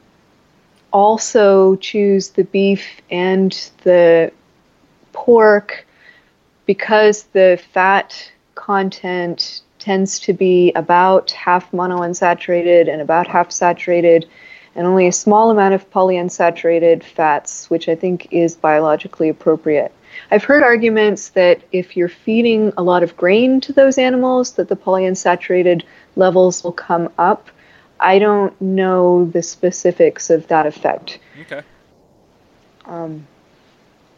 [0.92, 3.52] also choose the beef and
[3.84, 4.32] the
[5.12, 5.86] pork
[6.66, 14.28] because the fat content tends to be about half monounsaturated and about half saturated
[14.74, 19.92] and only a small amount of polyunsaturated fats, which I think is biologically appropriate.
[20.30, 24.68] I've heard arguments that if you're feeding a lot of grain to those animals, that
[24.68, 25.82] the polyunsaturated
[26.16, 27.48] levels will come up.
[28.00, 31.18] I don't know the specifics of that effect.
[31.40, 31.62] Okay.
[32.84, 33.26] Um,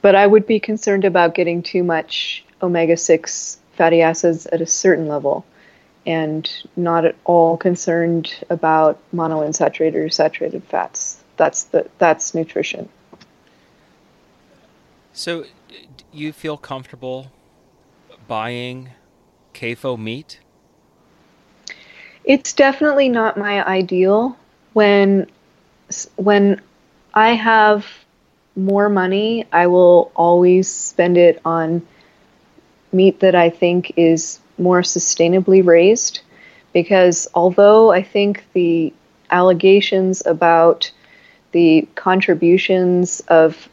[0.03, 4.67] but I would be concerned about getting too much omega 6 fatty acids at a
[4.67, 5.45] certain level
[6.07, 11.23] and not at all concerned about monounsaturated or saturated fats.
[11.37, 12.89] That's the that's nutrition.
[15.13, 15.45] So,
[16.13, 17.33] you feel comfortable
[18.29, 18.91] buying
[19.53, 20.41] CAFO meat?
[22.25, 24.37] It's definitely not my ideal
[24.73, 25.31] when
[26.17, 26.61] when
[27.13, 27.87] I have
[28.57, 31.87] more money, I will always spend it on
[32.93, 36.21] meat that I think is more sustainably raised
[36.73, 38.93] because although I think the
[39.31, 40.91] allegations about
[41.53, 43.69] the contributions of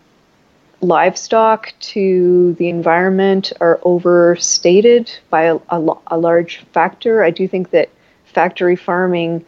[0.82, 7.24] livestock to the environment are overstated by a, a, a large factor.
[7.24, 7.90] I do think that
[8.26, 9.46] factory farming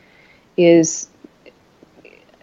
[0.58, 1.10] is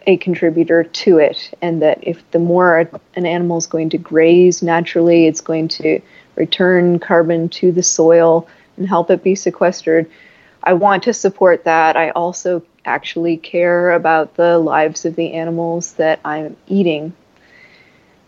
[0.07, 4.61] a contributor to it, and that if the more an animal is going to graze
[4.61, 6.01] naturally, it's going to
[6.35, 10.09] return carbon to the soil and help it be sequestered.
[10.63, 11.95] I want to support that.
[11.95, 17.13] I also actually care about the lives of the animals that I'm eating.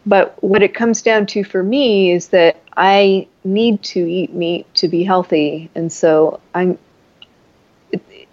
[0.06, 4.74] But what it comes down to for me is that I need to eat meat
[4.76, 6.78] to be healthy, and so I'm.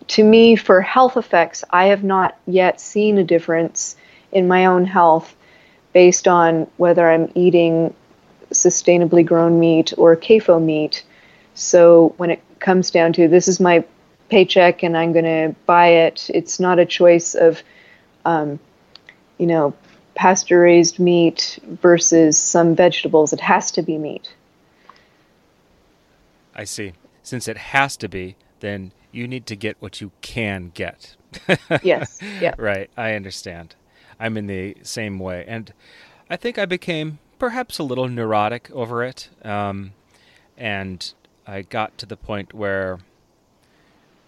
[0.09, 3.95] To me, for health effects, I have not yet seen a difference
[4.33, 5.37] in my own health
[5.93, 7.95] based on whether I'm eating
[8.51, 11.05] sustainably grown meat or CAFO meat.
[11.55, 13.85] So when it comes down to this is my
[14.29, 17.63] paycheck and I'm going to buy it, it's not a choice of,
[18.25, 18.59] um,
[19.39, 19.75] you know,
[20.15, 23.33] pasture raised meat versus some vegetables.
[23.33, 24.35] It has to be meat.
[26.55, 26.93] I see.
[27.23, 31.17] Since it has to be, then you need to get what you can get.
[31.83, 32.19] yes.
[32.41, 32.55] Yeah.
[32.59, 32.91] Right.
[32.97, 33.75] I understand.
[34.19, 35.45] I'm in the same way.
[35.47, 35.73] And
[36.29, 39.31] I think I became perhaps a little neurotic over it.
[39.43, 39.93] Um,
[40.57, 41.13] and
[41.47, 42.99] I got to the point where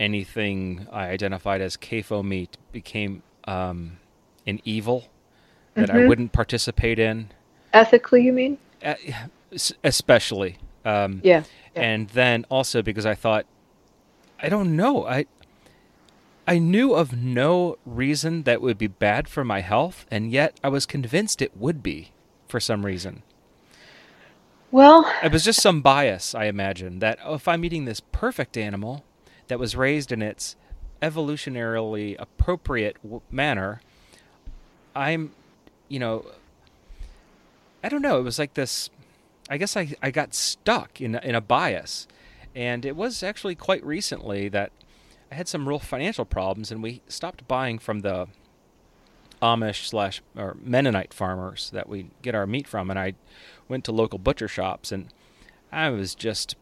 [0.00, 3.98] anything I identified as CAFO meat became um,
[4.46, 5.08] an evil
[5.74, 5.98] that mm-hmm.
[5.98, 7.30] I wouldn't participate in.
[7.72, 8.58] Ethically, you mean?
[8.84, 8.94] Uh,
[9.82, 10.58] especially.
[10.84, 11.44] Um, yeah,
[11.74, 11.82] yeah.
[11.82, 13.46] And then also because I thought,
[14.40, 15.26] I don't know, I
[16.46, 20.68] I knew of no reason that would be bad for my health, and yet I
[20.68, 22.10] was convinced it would be
[22.48, 23.22] for some reason.
[24.72, 28.56] Well, it was just some bias, I imagine, that oh, if I'm eating this perfect
[28.56, 29.04] animal
[29.48, 30.56] that was raised in its
[31.00, 33.80] evolutionarily appropriate w- manner,
[34.96, 35.34] I'm
[35.92, 36.24] you know,
[37.84, 38.18] I don't know.
[38.18, 38.88] It was like this.
[39.50, 42.08] I guess I, I got stuck in in a bias,
[42.54, 44.72] and it was actually quite recently that
[45.30, 48.28] I had some real financial problems, and we stopped buying from the
[49.42, 53.12] Amish slash or Mennonite farmers that we get our meat from, and I
[53.68, 55.12] went to local butcher shops, and
[55.70, 56.56] I was just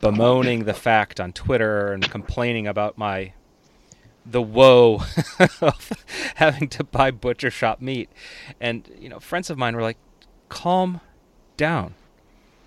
[0.00, 3.32] bemoaning the fact on Twitter and complaining about my
[4.28, 5.02] the woe
[5.60, 5.92] of
[6.36, 8.10] having to buy butcher shop meat.
[8.60, 9.98] And, you know, friends of mine were like,
[10.48, 11.00] calm
[11.56, 11.94] down.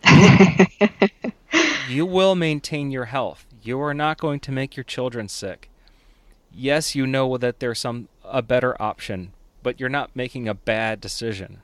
[1.90, 3.46] you will maintain your health.
[3.62, 5.70] You are not going to make your children sick.
[6.52, 11.02] Yes, you know that there's some a better option, but you're not making a bad
[11.02, 11.62] decision.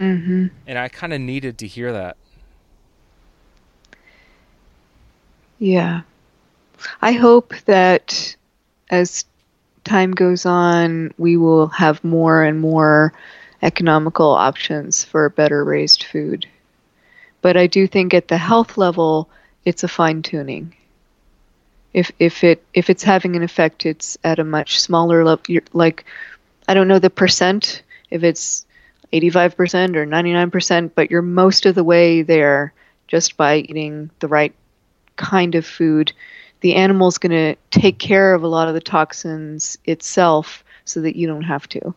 [0.00, 0.48] Mm-hmm.
[0.66, 2.16] And I kind of needed to hear that.
[5.58, 6.02] Yeah.
[7.00, 8.36] I hope that
[8.90, 9.24] as
[9.84, 13.12] time goes on, we will have more and more
[13.62, 16.46] economical options for better raised food.
[17.42, 19.28] But I do think at the health level,
[19.64, 20.74] it's a fine tuning.
[21.92, 25.44] If if it if it's having an effect, it's at a much smaller level.
[25.72, 26.04] Like
[26.66, 28.66] I don't know the percent if it's
[29.12, 32.72] 85% or 99%, but you're most of the way there
[33.06, 34.54] just by eating the right
[35.16, 36.12] kind of food
[36.64, 41.14] the animal's going to take care of a lot of the toxins itself so that
[41.14, 41.94] you don't have to.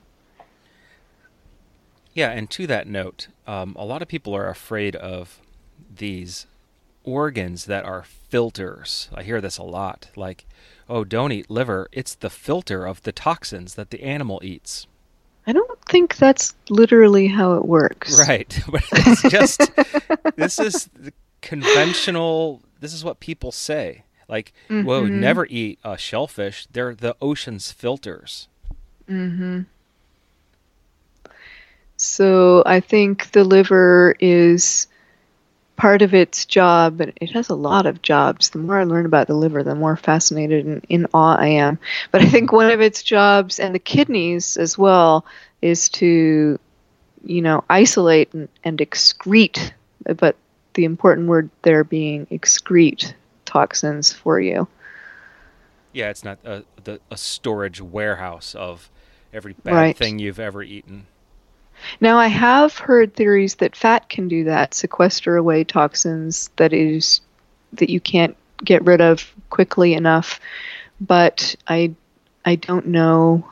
[2.13, 5.39] Yeah, and to that note, um, a lot of people are afraid of
[5.95, 6.47] these
[7.05, 9.07] organs that are filters.
[9.15, 10.09] I hear this a lot.
[10.17, 10.45] Like,
[10.89, 11.87] oh, don't eat liver.
[11.93, 14.85] It's the filter of the toxins that the animal eats.
[15.45, 18.19] I don't think that's literally how it works.
[18.27, 18.59] Right.
[18.69, 19.61] But it's just,
[20.35, 24.03] this is the conventional, this is what people say.
[24.27, 24.85] Like, mm-hmm.
[24.85, 26.67] well, never eat a shellfish.
[26.71, 28.47] They're the ocean's filters.
[29.09, 29.61] Mm-hmm.
[31.97, 34.87] So I think the liver is
[35.77, 38.49] part of its job, but it has a lot of jobs.
[38.49, 41.79] The more I learn about the liver, the more fascinated and in awe I am.
[42.11, 45.25] But I think one of its jobs, and the kidneys as well,
[45.61, 46.59] is to,
[47.23, 49.71] you know, isolate and, and excrete.
[50.03, 50.35] But
[50.73, 53.13] the important word there being excrete
[53.47, 54.67] toxins for you.
[55.93, 58.91] Yeah, it's not a, the, a storage warehouse of
[59.33, 59.97] every bad right.
[59.97, 61.07] thing you've ever eaten.
[62.01, 67.21] Now, I have heard theories that fat can do that, sequester away toxins that is
[67.73, 70.39] that you can't get rid of quickly enough,
[70.99, 71.93] but I
[72.45, 73.47] I don't know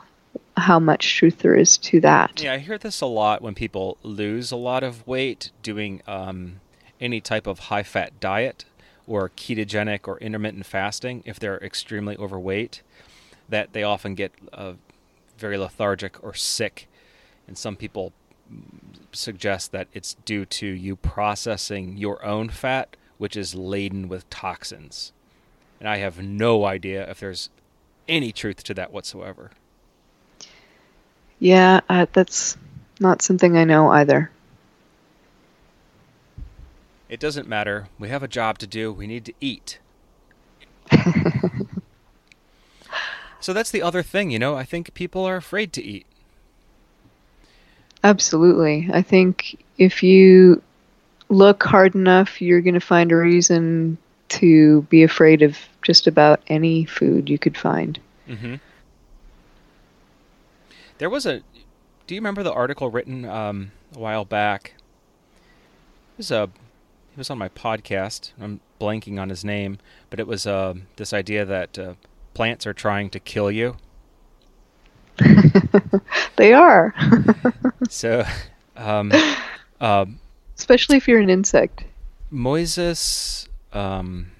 [0.56, 2.40] how much truth there is to that.
[2.42, 6.60] Yeah, I hear this a lot when people lose a lot of weight doing um,
[7.00, 8.64] any type of high fat diet
[9.06, 12.82] or ketogenic or intermittent fasting, if they're extremely overweight,
[13.48, 14.72] that they often get uh,
[15.38, 16.88] very lethargic or sick.
[17.46, 18.12] And some people
[19.12, 25.12] suggest that it's due to you processing your own fat, which is laden with toxins.
[25.80, 27.50] And I have no idea if there's
[28.08, 29.50] any truth to that whatsoever.
[31.38, 32.56] Yeah, uh, that's
[32.98, 34.30] not something I know either.
[37.08, 37.88] It doesn't matter.
[37.98, 38.92] We have a job to do.
[38.92, 39.78] We need to eat.
[43.40, 44.56] so that's the other thing, you know.
[44.56, 46.06] I think people are afraid to eat.
[48.02, 48.88] Absolutely.
[48.92, 50.62] I think if you
[51.28, 53.98] look hard enough, you're going to find a reason
[54.28, 57.98] to be afraid of just about any food you could find.
[58.28, 58.56] Mm-hmm.
[60.98, 61.42] There was a.
[62.06, 64.74] Do you remember the article written um, a while back?
[66.14, 66.48] It was a.
[67.16, 68.32] He was on my podcast.
[68.38, 69.78] I'm blanking on his name,
[70.10, 71.94] but it was uh, this idea that uh,
[72.34, 73.78] plants are trying to kill you.
[76.36, 76.94] they are.
[77.88, 78.22] so,
[78.76, 79.14] um,
[79.80, 80.20] um,
[80.58, 81.84] especially if you're an insect.
[82.30, 84.32] Moises, um,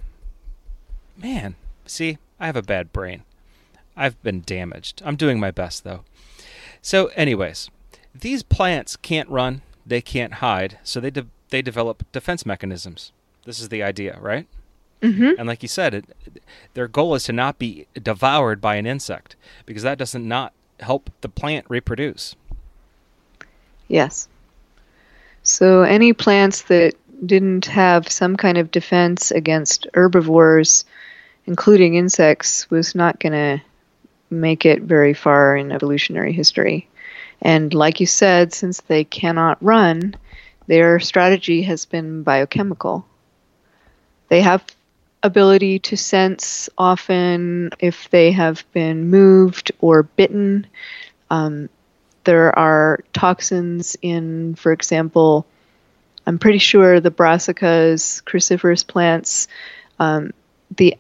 [1.16, 1.54] man,
[1.86, 3.22] see, I have a bad brain.
[3.96, 5.00] I've been damaged.
[5.02, 6.04] I'm doing my best though.
[6.82, 7.70] So, anyways,
[8.14, 13.12] these plants can't run, they can't hide, so they de- they develop defense mechanisms.
[13.44, 14.46] This is the idea, right?
[15.02, 15.32] Mm-hmm.
[15.38, 16.04] And like you said, it,
[16.74, 21.10] their goal is to not be devoured by an insect because that doesn't not help
[21.20, 22.34] the plant reproduce.
[23.88, 24.28] Yes.
[25.42, 26.94] So any plants that
[27.24, 30.84] didn't have some kind of defense against herbivores,
[31.46, 33.62] including insects, was not going to
[34.28, 36.88] make it very far in evolutionary history.
[37.42, 40.16] And like you said, since they cannot run,
[40.66, 43.06] their strategy has been biochemical.
[44.28, 44.64] They have
[45.22, 50.66] ability to sense often if they have been moved or bitten.
[51.30, 51.68] Um,
[52.24, 55.46] there are toxins in, for example,
[56.26, 59.48] I'm pretty sure the brassicas, cruciferous plants,
[59.98, 60.32] um,
[60.76, 60.96] the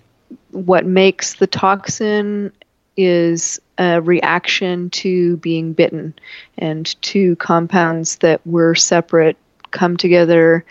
[0.50, 2.52] what makes the toxin
[2.96, 6.14] is a reaction to being bitten,
[6.56, 9.36] and two compounds that were separate
[9.76, 10.64] come together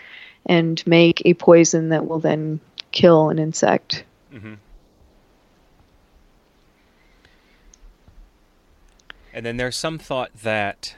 [0.44, 2.60] and make a poison that will then
[2.92, 4.04] kill an insect.
[4.32, 4.54] Mm-hmm.
[9.32, 10.94] And then there's some thought that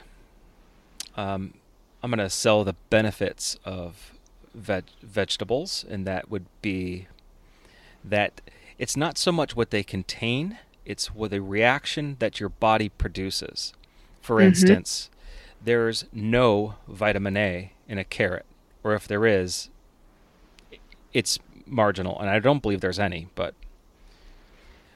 [1.17, 1.53] um,
[2.01, 4.13] I'm going to sell the benefits of
[4.55, 7.07] veg- vegetables, and that would be
[8.03, 8.39] that
[8.77, 13.73] it's not so much what they contain, it's what the reaction that your body produces.
[14.21, 14.47] For mm-hmm.
[14.47, 15.09] instance,
[15.61, 18.45] there's no vitamin A in a carrot,
[18.83, 19.69] or if there is,
[21.11, 23.53] it's marginal, and I don't believe there's any, but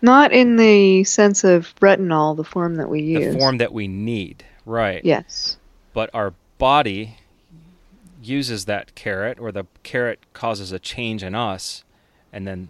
[0.01, 3.33] not in the sense of retinol, the form that we use.
[3.33, 5.03] The form that we need, right?
[5.03, 5.57] Yes.
[5.93, 7.17] But our body
[8.21, 11.83] uses that carrot, or the carrot causes a change in us,
[12.31, 12.69] and then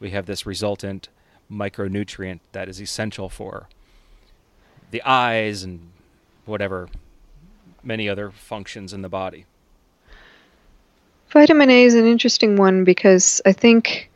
[0.00, 1.08] we have this resultant
[1.50, 3.68] micronutrient that is essential for
[4.90, 5.90] the eyes and
[6.44, 6.88] whatever
[7.82, 9.46] many other functions in the body.
[11.30, 14.10] Vitamin A is an interesting one because I think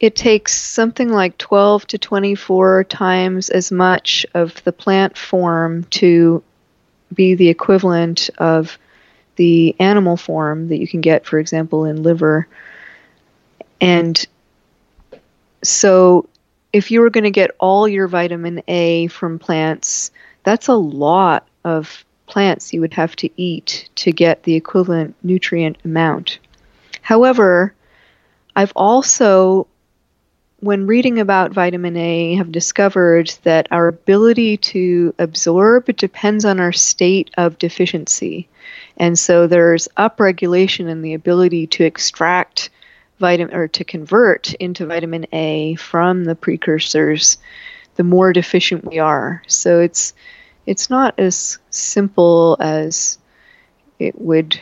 [0.00, 6.42] it takes something like 12 to 24 times as much of the plant form to
[7.14, 8.78] be the equivalent of
[9.36, 12.46] the animal form that you can get, for example, in liver.
[13.80, 14.26] And
[15.62, 16.28] so
[16.72, 20.10] if you were going to get all your vitamin A from plants,
[20.42, 22.04] that's a lot of
[22.36, 26.38] plants you would have to eat to get the equivalent nutrient amount.
[27.00, 27.72] However,
[28.54, 29.66] I've also,
[30.60, 36.72] when reading about vitamin A, have discovered that our ability to absorb depends on our
[36.72, 38.50] state of deficiency.
[38.98, 42.68] And so there's upregulation in the ability to extract
[43.18, 47.38] vitamin or to convert into vitamin A from the precursors
[47.94, 49.42] the more deficient we are.
[49.46, 50.12] So it's
[50.66, 53.18] it's not as simple as
[53.98, 54.60] it would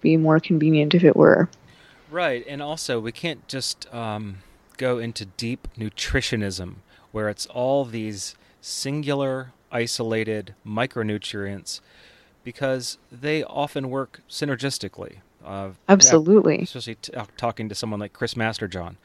[0.00, 1.48] be more convenient if it were.
[2.10, 4.38] Right, and also we can't just um,
[4.76, 6.76] go into deep nutritionism
[7.12, 11.80] where it's all these singular, isolated micronutrients
[12.44, 15.16] because they often work synergistically.
[15.44, 16.60] Uh, Absolutely.
[16.62, 18.96] Especially t- uh, talking to someone like Chris Masterjohn,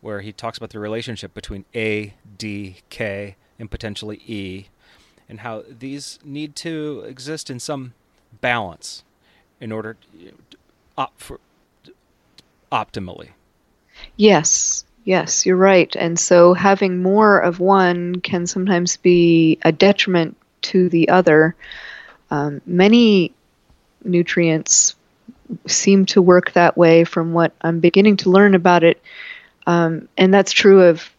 [0.00, 4.66] where he talks about the relationship between A, D, K, and potentially E,
[5.28, 7.94] and how these need to exist in some
[8.40, 9.04] balance
[9.60, 10.32] in order to,
[10.98, 11.40] op- for,
[12.70, 13.30] optimally.
[14.16, 15.94] Yes, yes, you're right.
[15.96, 21.54] And so having more of one can sometimes be a detriment to the other.
[22.30, 23.32] Um, many
[24.04, 24.96] nutrients
[25.66, 29.02] seem to work that way from what I'm beginning to learn about it.
[29.66, 31.10] Um, and that's true of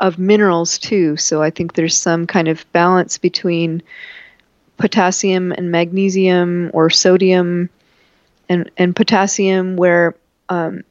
[0.00, 1.16] of minerals too.
[1.16, 3.82] So I think there's some kind of balance between
[4.76, 7.68] potassium and magnesium or sodium
[8.48, 10.14] and, and potassium where
[10.48, 10.82] um,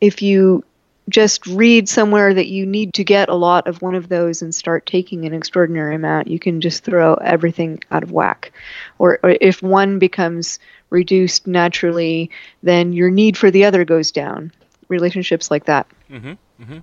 [0.00, 0.64] if you
[1.08, 4.54] just read somewhere that you need to get a lot of one of those and
[4.54, 8.52] start taking an extraordinary amount, you can just throw everything out of whack.
[8.98, 10.58] Or, or if one becomes
[10.90, 12.30] reduced naturally,
[12.62, 14.52] then your need for the other goes down.
[14.88, 15.86] Relationships like that.
[16.10, 16.32] Mm-hmm.
[16.62, 16.78] Mm-hmm.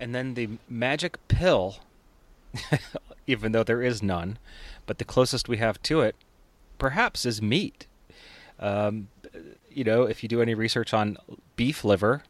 [0.00, 1.76] And then the magic pill,
[3.26, 4.38] even though there is none,
[4.86, 6.14] but the closest we have to it,
[6.78, 7.86] perhaps, is meat.
[8.58, 9.08] Um,
[9.70, 11.18] you know, if you do any research on
[11.56, 12.22] beef liver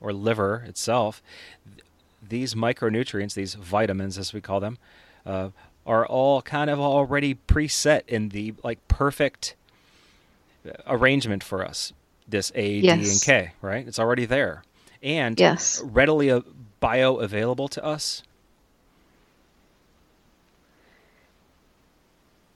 [0.00, 1.22] or liver itself,
[2.26, 4.78] these micronutrients, these vitamins as we call them,
[5.26, 5.50] uh,
[5.86, 9.54] are all kind of already preset in the like perfect
[10.86, 11.92] arrangement for us.
[12.26, 12.98] This A, yes.
[12.98, 13.86] D, and K, right?
[13.86, 14.62] It's already there,
[15.02, 15.82] and yes.
[15.84, 16.30] readily
[16.84, 18.22] uh, bioavailable to us.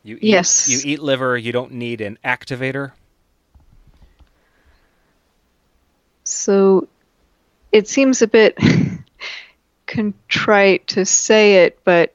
[0.02, 0.68] You eat, yes.
[0.68, 1.36] You eat liver.
[1.36, 2.92] You don't need an activator.
[6.24, 6.88] So
[7.72, 8.58] it seems a bit
[9.86, 12.14] contrite to say it, but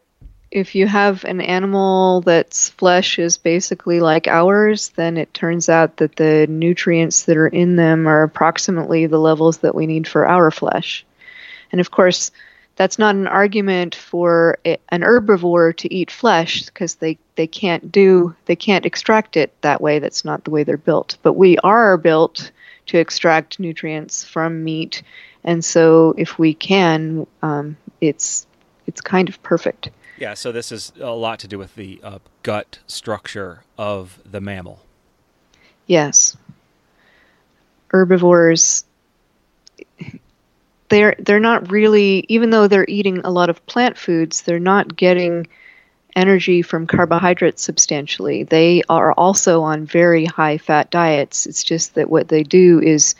[0.50, 5.98] if you have an animal that's flesh is basically like ours, then it turns out
[5.98, 10.28] that the nutrients that are in them are approximately the levels that we need for
[10.28, 11.06] our flesh.
[11.74, 12.32] And of course,
[12.78, 17.92] that's not an argument for a, an herbivore to eat flesh because they, they can't
[17.92, 20.00] do they can't extract it that way.
[20.00, 21.18] That's not the way they're built.
[21.22, 22.52] But we are built
[22.86, 25.04] to extract nutrients from meat,
[25.44, 28.48] and so if we can, um, it's
[28.88, 29.90] it's kind of perfect.
[30.18, 34.40] Yeah, so this is a lot to do with the uh, gut structure of the
[34.40, 34.80] mammal.
[35.88, 36.38] Yes.
[37.88, 38.86] Herbivores
[40.94, 44.96] they're they're not really even though they're eating a lot of plant foods, they're not
[44.96, 45.48] getting
[46.16, 48.44] energy from carbohydrates substantially.
[48.44, 51.48] They are also on very high fat diets.
[51.48, 53.16] It's just that what they do is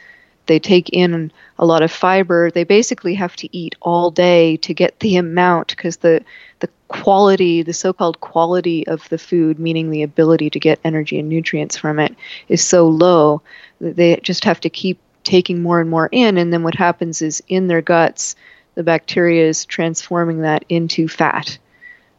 [0.46, 2.52] they take in a lot of fiber.
[2.52, 6.24] They basically have to eat all day to get the amount because the
[6.60, 11.28] the quality, the so-called quality of the food, meaning the ability to get energy and
[11.28, 12.16] nutrients from it,
[12.50, 13.42] is so low
[13.82, 16.38] that they just have to keep taking more and more in.
[16.38, 18.36] And then what happens is in their guts,
[18.76, 21.58] the bacteria is transforming that into fat,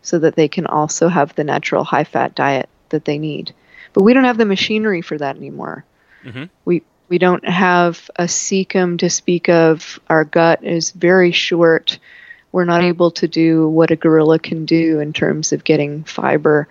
[0.03, 3.53] so that they can also have the natural high-fat diet that they need.
[3.93, 5.85] But we don't have the machinery for that anymore.
[6.25, 6.45] Mm-hmm.
[6.65, 10.01] We we don't have a cecum to speak of.
[10.09, 11.99] Our gut is very short.
[12.51, 16.69] We're not able to do what a gorilla can do in terms of getting fiber,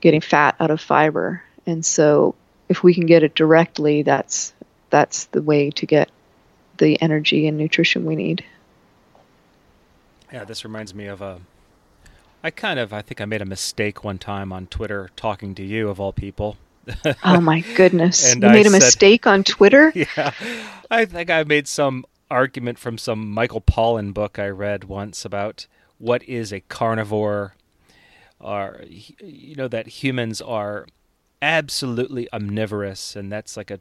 [0.00, 1.42] getting fat out of fiber.
[1.66, 2.34] And so,
[2.68, 4.52] if we can get it directly, that's
[4.90, 6.10] that's the way to get
[6.78, 8.44] the energy and nutrition we need.
[10.32, 11.40] Yeah, this reminds me of a.
[12.42, 15.64] I kind of, I think I made a mistake one time on Twitter talking to
[15.64, 16.56] you, of all people
[17.24, 18.32] oh my goodness!
[18.32, 19.92] and you made a said, mistake on Twitter.
[20.16, 20.32] Yeah,
[20.90, 25.66] I think I made some argument from some Michael Pollan book I read once about
[25.98, 27.54] what is a carnivore,
[28.40, 30.86] or you know that humans are
[31.42, 33.80] absolutely omnivorous, and that's like a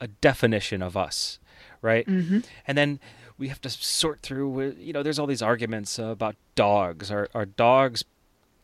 [0.00, 1.38] a, definition of us,
[1.82, 2.06] right?
[2.06, 2.40] Mm-hmm.
[2.66, 3.00] And then
[3.38, 4.74] we have to sort through.
[4.78, 7.10] You know, there's all these arguments about dogs.
[7.10, 8.04] Are are dogs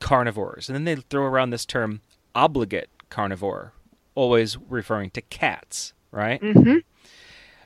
[0.00, 0.68] carnivores?
[0.68, 2.00] And then they throw around this term
[2.34, 3.72] obligate carnivore,
[4.14, 6.40] always referring to cats, right?
[6.40, 6.78] Mm-hmm.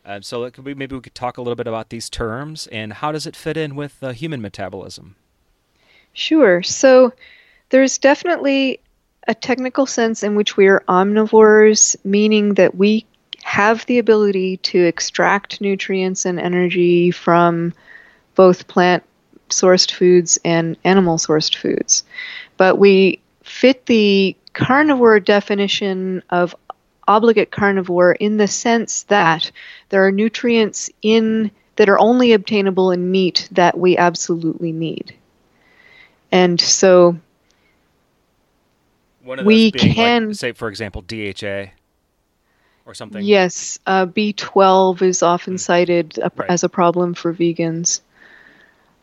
[0.05, 3.11] Uh, so we, maybe we could talk a little bit about these terms and how
[3.11, 5.17] does it fit in with uh, human metabolism?
[6.13, 6.63] Sure.
[6.63, 7.13] So
[7.71, 8.81] there's definitely
[9.27, 13.05] a technical sense in which we are omnivores, meaning that we
[13.47, 17.73] have the ability to extract nutrients and energy from
[18.35, 19.05] both plant
[19.51, 22.03] sourced foods and animal sourced foods.
[22.57, 26.57] But we fit the carnivore definition of
[27.07, 29.53] obligate carnivore in the sense that
[29.91, 35.15] there are nutrients in that are only obtainable in meat that we absolutely need.
[36.33, 37.17] And so
[39.25, 41.76] we can like, say for example DHA
[42.87, 43.23] or something.
[43.23, 45.61] Yes, uh, B12 is often mm.
[45.61, 46.51] cited a, right.
[46.51, 48.01] as a problem for vegans.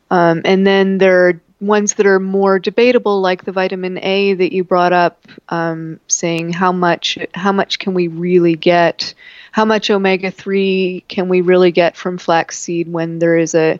[0.09, 4.53] Um, and then there are ones that are more debatable, like the vitamin A that
[4.53, 9.13] you brought up, um, saying how much how much can we really get,
[9.51, 13.79] how much omega three can we really get from flaxseed when there is a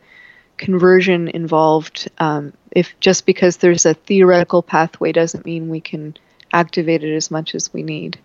[0.57, 2.09] conversion involved.
[2.17, 6.15] Um, if just because there's a theoretical pathway doesn't mean we can
[6.51, 8.17] activate it as much as we need.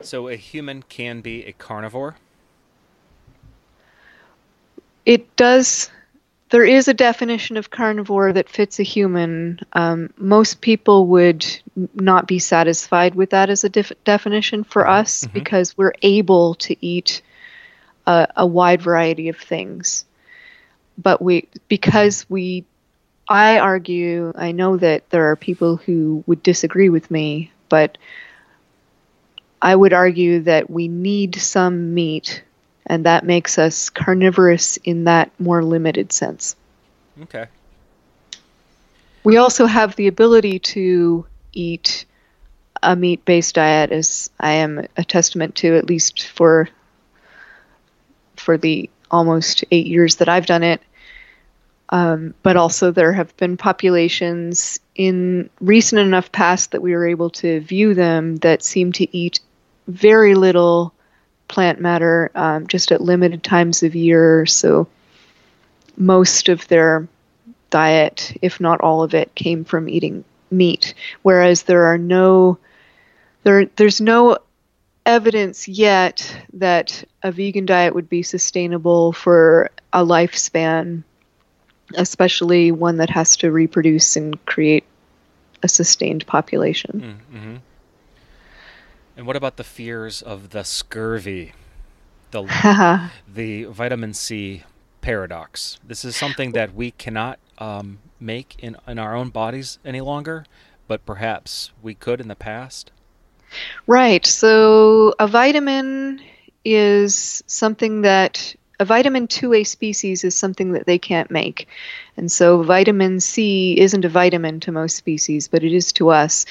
[0.00, 2.16] So a human can be a carnivore
[5.06, 5.88] it does
[6.50, 9.58] there is a definition of carnivore that fits a human.
[9.72, 11.44] Um, most people would
[11.94, 15.32] not be satisfied with that as a def- definition for us Mhm.
[15.32, 17.20] because we're able to eat
[18.06, 20.04] a, a wide variety of things.
[20.96, 22.64] But we, because we,
[23.28, 27.98] I argue, I know that there are people who would disagree with me, but
[29.60, 32.42] I would argue that we need some meat
[32.86, 36.54] and that makes us carnivorous in that more limited sense.
[37.22, 37.46] Okay.
[39.24, 42.04] We also have the ability to eat
[42.82, 46.68] a meat based diet, as I am a testament to, at least for
[48.36, 50.80] for the almost eight years that I've done it.
[51.90, 57.30] Um, but also, there have been populations in recent enough past that we were able
[57.30, 59.40] to view them that seem to eat
[59.86, 60.92] very little
[61.48, 64.46] plant matter um, just at limited times of year.
[64.46, 64.88] So
[65.96, 67.06] most of their
[67.70, 70.94] diet, if not all of it, came from eating meat.
[71.22, 72.58] Whereas there are no
[73.42, 74.38] there there's no
[75.04, 81.04] evidence yet that a vegan diet would be sustainable for a lifespan,
[81.94, 84.84] especially one that has to reproduce and create
[85.62, 87.18] a sustained population.
[87.32, 87.56] Mm-hmm.
[89.16, 91.52] And what about the fears of the scurvy,
[92.30, 94.64] the the vitamin C
[95.00, 95.78] paradox?
[95.82, 100.44] This is something that we cannot um, make in in our own bodies any longer,
[100.86, 102.90] but perhaps we could in the past.
[103.86, 104.26] Right.
[104.26, 106.20] So a vitamin
[106.64, 111.68] is something that a vitamin 2A species is something that they can't make.
[112.16, 116.44] And so vitamin C isn't a vitamin to most species, but it is to us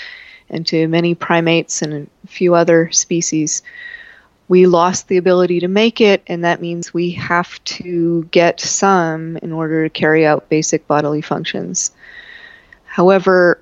[0.50, 3.62] and to many primates and a few other species.
[4.48, 9.38] We lost the ability to make it, and that means we have to get some
[9.38, 11.92] in order to carry out basic bodily functions.
[12.86, 13.60] However,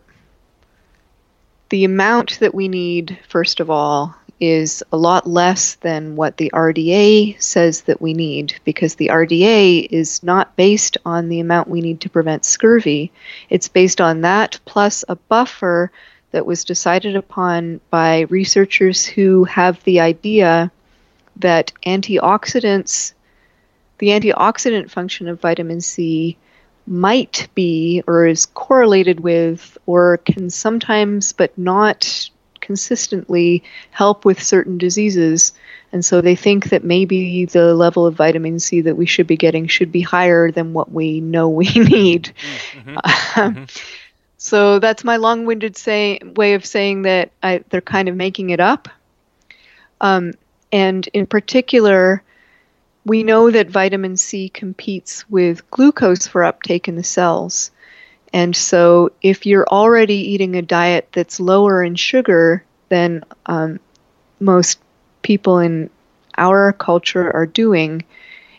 [1.70, 6.52] the amount that we need, first of all, is a lot less than what the
[6.54, 11.80] RDA says that we need because the RDA is not based on the amount we
[11.80, 13.12] need to prevent scurvy.
[13.50, 15.92] It's based on that plus a buffer
[16.32, 20.72] that was decided upon by researchers who have the idea
[21.38, 23.14] that antioxidants,
[24.00, 26.36] the antioxidant function of vitamin C,
[26.86, 32.30] might be or is correlated with or can sometimes but not
[32.64, 35.54] consistently help with certain diseases.
[35.92, 39.38] And so they think that maybe the level of vitamin C that we should be
[39.38, 42.34] getting should be higher than what we know we need.
[42.74, 43.40] Mm-hmm.
[43.40, 43.68] Um,
[44.38, 48.60] so that's my long-winded say, way of saying that I, they're kind of making it
[48.60, 48.90] up.
[50.02, 50.34] Um,
[50.72, 52.24] and in particular,
[53.06, 57.72] we know that vitamin C competes with glucose for uptake in the cells.
[58.34, 63.80] And so, if you're already eating a diet that's lower in sugar than um,
[64.40, 64.80] most
[65.22, 65.90] people in
[66.38, 68.04] our culture are doing,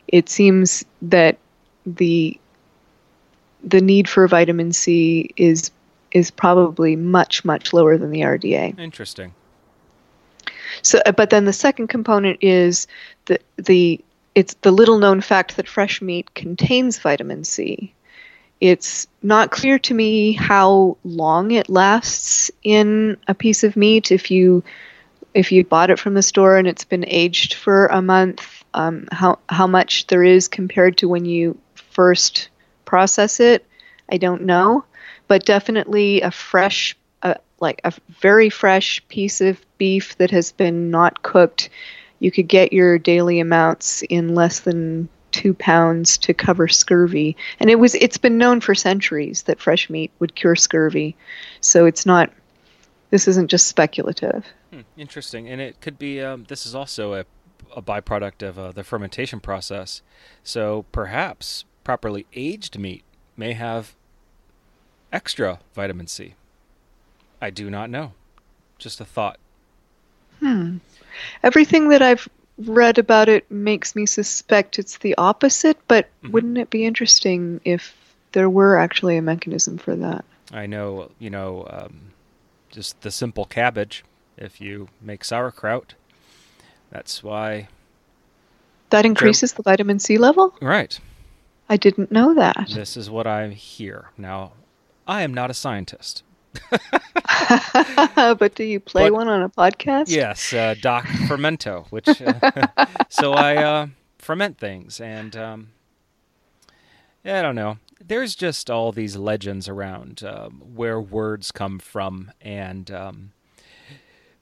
[0.07, 1.39] it seems that
[1.85, 2.39] the
[3.64, 5.70] the need for vitamin C is
[6.12, 8.79] is probably much much lower than the RDA.
[8.79, 9.35] Interesting.
[10.83, 12.87] So, uh, but then the second component is
[13.27, 14.01] the the
[14.35, 17.93] it's the little known fact that fresh meat contains vitamin C.
[18.64, 24.10] It's not clear to me how long it lasts in a piece of meat.
[24.10, 24.64] If you
[25.34, 29.06] if you bought it from the store and it's been aged for a month, um,
[29.12, 32.48] how how much there is compared to when you first
[32.86, 33.66] process it,
[34.10, 34.86] I don't know.
[35.28, 40.90] But definitely a fresh, uh, like a very fresh piece of beef that has been
[40.90, 41.68] not cooked,
[42.18, 47.37] you could get your daily amounts in less than two pounds to cover scurvy.
[47.59, 51.16] And it was it's been known for centuries that fresh meat would cure scurvy.
[51.61, 52.32] So it's not
[53.11, 54.47] this isn't just speculative.
[54.72, 56.20] Hmm, interesting, and it could be.
[56.20, 57.24] Um, this is also a,
[57.76, 60.03] a byproduct of uh, the fermentation process.
[60.45, 63.03] So perhaps properly aged meat
[63.37, 63.97] may have
[65.12, 66.35] extra vitamin C.
[67.43, 68.12] I do not know.
[68.78, 69.39] Just a thought.
[70.39, 70.78] Hmm.
[71.43, 72.28] Everything that I've
[72.59, 76.32] read about it makes me suspect it's the opposite, but Mhm.
[76.32, 77.96] wouldn't it be interesting if
[78.32, 80.24] there were actually a mechanism for that?
[80.52, 82.12] I know, you know, um,
[82.70, 84.05] just the simple cabbage.
[84.36, 85.94] If you make sauerkraut,
[86.90, 87.68] that's why.
[88.90, 90.55] That increases the vitamin C level?
[90.61, 90.98] Right.
[91.68, 92.68] I didn't know that.
[92.72, 94.11] This is what I hear.
[94.18, 94.52] Now,
[95.07, 96.22] I am not a scientist.
[98.38, 100.09] but do you play But- one on a podcast?
[100.09, 103.86] Yes, uh, Doc Fermento, which uh, so I uh,
[104.18, 105.68] ferment things, and um,
[107.24, 107.78] I don't know.
[108.05, 113.32] There's just all these legends around um, where words come from, and um,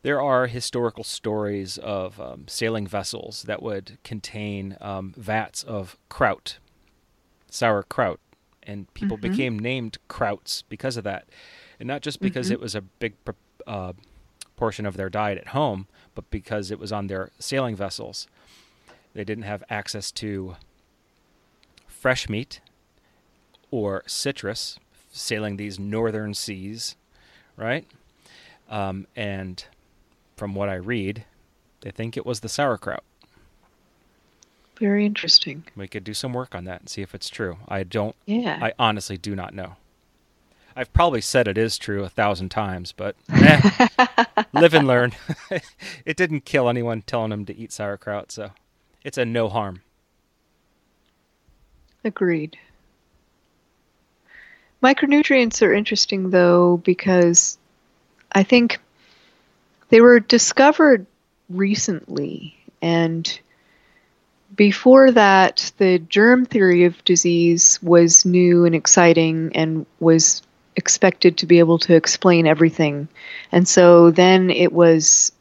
[0.03, 6.59] there are historical stories of um, sailing vessels that would contain um, vats of kraut,
[7.51, 8.19] sauerkraut,
[8.65, 9.21] and people Mhm.
[9.21, 11.29] became named krauts because of that,
[11.83, 12.53] and not just because Mhm.
[12.53, 13.15] it was a big
[13.67, 13.93] uh,
[14.55, 18.29] portion of their diet at home, but because it was on their sailing vessels.
[19.15, 20.55] They didn't have access to
[21.89, 22.61] fresh meat
[23.73, 24.79] or citrus
[25.11, 26.95] sailing these northern seas,
[27.57, 27.85] right?
[28.71, 29.65] Um, and
[30.37, 31.25] from what I read,
[31.81, 33.03] they think it was the sauerkraut.
[34.79, 35.65] Very interesting.
[35.75, 37.59] We could do some work on that and see if it's true.
[37.67, 38.15] I don't.
[38.25, 38.59] Yeah.
[38.63, 39.75] I honestly do not know.
[40.75, 43.89] I've probably said it is true a thousand times, but eh,
[44.53, 45.13] live and learn.
[46.07, 48.51] it didn't kill anyone telling them to eat sauerkraut, so
[49.05, 49.83] it's a no harm.
[52.05, 52.57] Agreed.
[54.83, 57.59] Micronutrients are interesting though because
[58.33, 58.81] I think
[59.91, 61.07] they were discovered
[61.49, 63.41] recently and
[64.57, 70.43] before that the germ theory of disease was new and exciting and was
[70.77, 73.09] expected to be able to explain everything.
[73.51, 75.33] And so then it was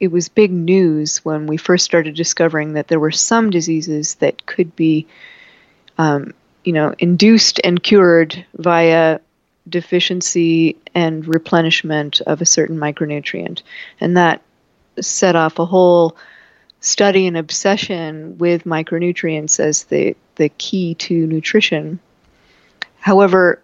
[0.00, 4.46] it was big news when we first started discovering that there were some diseases that
[4.46, 5.06] could be
[5.98, 6.32] um,
[6.64, 9.20] you know, induced and cured via
[9.68, 13.62] deficiency and replenishment of a certain micronutrient.
[14.00, 14.42] And that
[15.00, 16.16] set off a whole
[16.80, 21.98] study and obsession with micronutrients as the, the key to nutrition.
[23.00, 23.60] However,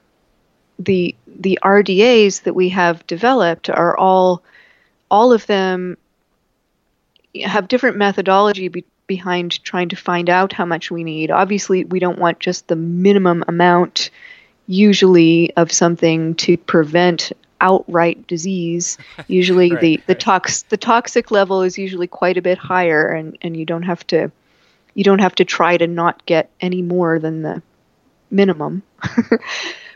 [0.79, 4.43] the the RDAs that we have developed are all
[5.11, 5.97] all of them
[7.45, 11.31] have different methodology be, behind trying to find out how much we need.
[11.31, 14.11] Obviously, we don't want just the minimum amount,
[14.67, 18.99] usually, of something to prevent outright disease.
[19.29, 20.21] Usually, Right, the the right.
[20.21, 24.07] tox the toxic level is usually quite a bit higher, and and you don't have
[24.09, 24.31] to
[24.95, 27.63] you don't have to try to not get any more than the
[28.31, 28.83] minimum.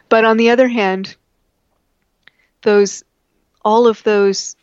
[0.08, 1.16] but on the other hand,
[2.62, 3.04] those
[3.64, 4.56] all of those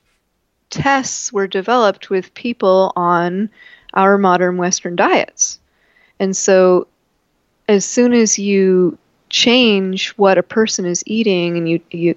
[0.70, 3.50] tests were developed with people on
[3.94, 5.60] our modern Western diets.
[6.20, 6.88] And so,
[7.68, 8.98] as soon as you
[9.30, 12.16] change what a person is eating, and you, you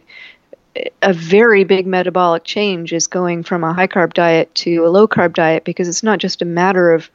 [1.03, 5.09] a very big metabolic change is going from a high carb diet to a low
[5.09, 7.11] carb diet because it's not just a matter of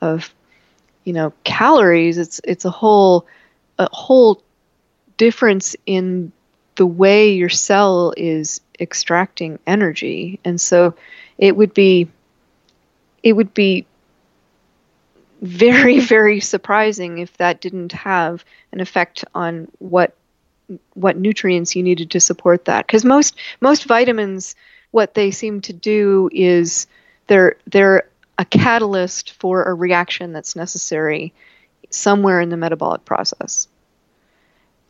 [0.00, 0.32] of
[1.04, 3.26] you know calories it's it's a whole
[3.78, 4.42] a whole
[5.18, 6.32] difference in
[6.76, 10.40] the way your cell is extracting energy.
[10.44, 10.94] And so
[11.36, 12.08] it would be
[13.22, 13.84] it would be
[15.42, 20.14] very very surprising if that didn't have an effect on what
[20.94, 22.86] what nutrients you needed to support that.
[22.86, 24.54] Because most most vitamins
[24.92, 26.86] what they seem to do is
[27.26, 28.08] they're they're
[28.38, 31.34] a catalyst for a reaction that's necessary
[31.90, 33.66] somewhere in the metabolic process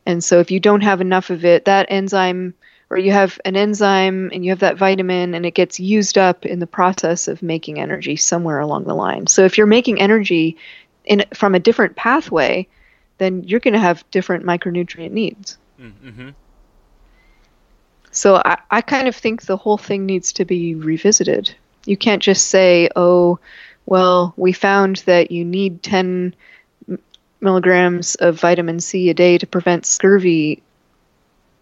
[0.09, 2.55] and so if you don't have enough of it that enzyme
[2.91, 6.47] or you have an enzyme and you have that vitamin and it gets used up
[6.47, 10.57] in the process of making energy somewhere along the line so if you're making energy
[11.05, 12.67] in from a different pathway
[13.19, 16.31] then you're going to have different micronutrient needs Mm-hmm.
[18.11, 21.55] so I, I kind of think the whole thing needs to be revisited.
[21.85, 23.39] You can't just say, oh,
[23.87, 26.33] well, we found that you need 10 m-
[27.41, 30.63] milligrams of vitamin C a day to prevent scurvy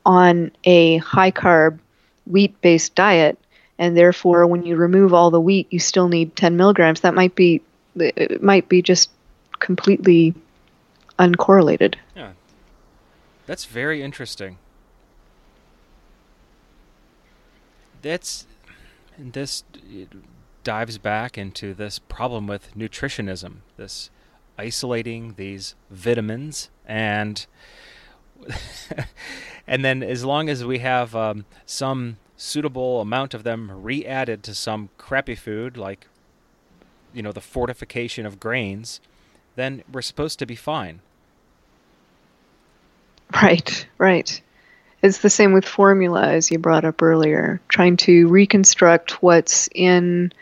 [0.04, 1.78] on a high carb,
[2.26, 3.38] wheat based diet.
[3.78, 7.00] And therefore, when you remove all the wheat, you still need 10 milligrams.
[7.00, 7.60] That might be,
[7.96, 9.10] it might be just
[9.58, 10.34] completely
[11.18, 11.96] uncorrelated.
[12.14, 12.32] Yeah.
[13.46, 14.58] That's very interesting.
[18.02, 18.46] That's
[19.18, 19.64] this
[20.64, 24.10] dives back into this problem with nutritionism, this
[24.58, 27.46] isolating these vitamins and
[29.66, 34.54] and then as long as we have um, some suitable amount of them re-added to
[34.54, 36.06] some crappy food like
[37.12, 39.00] you know the fortification of grains
[39.56, 41.00] then we're supposed to be fine
[43.34, 44.40] Right, right.
[45.02, 50.32] It's the same with formula, as you brought up earlier, trying to reconstruct what's in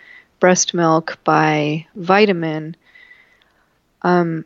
[0.41, 2.77] breast milk by vitamin.
[4.05, 4.45] Um,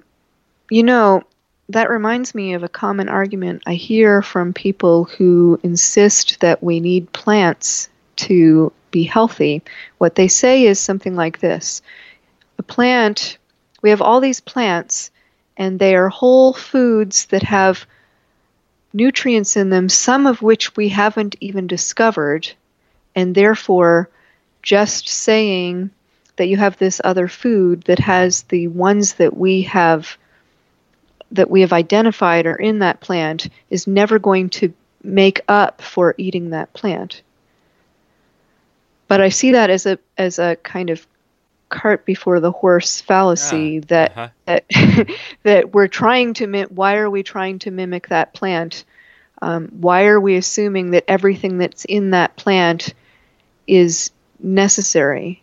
[0.71, 1.25] you know,
[1.69, 6.81] that reminds me of a common argument I hear from people who insist that we
[6.81, 9.63] need plants to be healthy.
[9.99, 11.83] What they say is something like this
[12.59, 13.37] A plant,
[13.83, 15.11] we have all these plants,
[15.57, 17.87] and they are whole foods that have
[18.93, 22.51] nutrients in them, some of which we haven't even discovered,
[23.15, 24.09] and therefore
[24.63, 25.91] just saying
[26.39, 30.17] that you have this other food that has the ones that we have
[31.31, 34.73] that we have identified are in that plant is never going to
[35.03, 37.21] make up for eating that plant.
[39.09, 41.07] But I see that as a as a kind of
[41.69, 44.29] cart before the horse fallacy Ah, that uh-huh.
[44.47, 44.65] that
[45.43, 48.85] that we're trying to mi- why are we trying to mimic that plant
[49.43, 52.95] um, why are we assuming that everything that's in that plant
[53.67, 54.11] is
[54.41, 55.43] necessary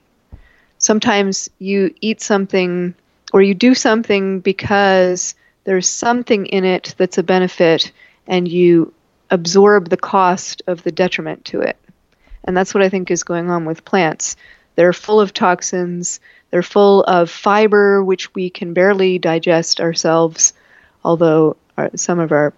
[0.85, 2.93] sometimes you eat something
[3.33, 7.91] or you do something because there's something in it that's a benefit
[8.27, 8.93] and you
[9.31, 11.77] absorb the cost of the detriment to it
[12.43, 14.35] and that's what i think is going on with plants
[14.75, 16.19] they're full of toxins.
[16.51, 20.53] They're full of fiber, which we can barely digest ourselves,
[21.03, 22.53] although our, some of our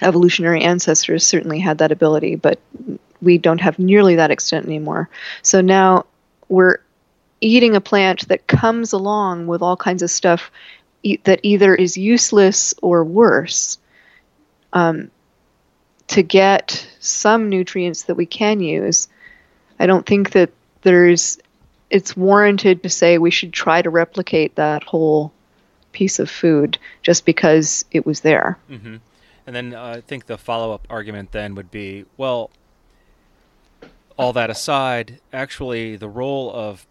[0.00, 2.60] evolutionary ancestors certainly had that ability, but
[3.20, 5.08] we don't have nearly that extent anymore.
[5.42, 6.06] So now
[6.48, 6.78] we're
[7.40, 10.50] eating a plant that comes along with all kinds of stuff
[11.02, 13.78] e- that either is useless or worse
[14.72, 15.10] um,
[16.08, 19.08] to get some nutrients that we can use.
[19.78, 20.50] I don't think that
[20.82, 21.38] there's
[21.90, 25.32] it's warranted to say we should try to replicate that whole
[25.92, 28.58] piece of food just because it was there.
[28.68, 28.96] hmm
[29.46, 32.50] And then uh, I think the follow up argument then would be well,
[34.18, 36.86] all that aside, actually, the role of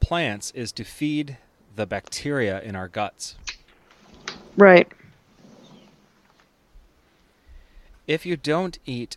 [0.00, 1.36] plants is to feed
[1.76, 3.36] the bacteria in our guts.
[4.56, 4.88] Right.
[8.06, 9.16] If you don't eat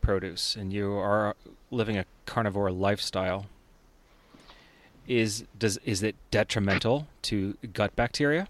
[0.00, 1.36] produce and you are
[1.70, 3.46] living a carnivore lifestyle,
[5.06, 8.48] is does is it detrimental to gut bacteria?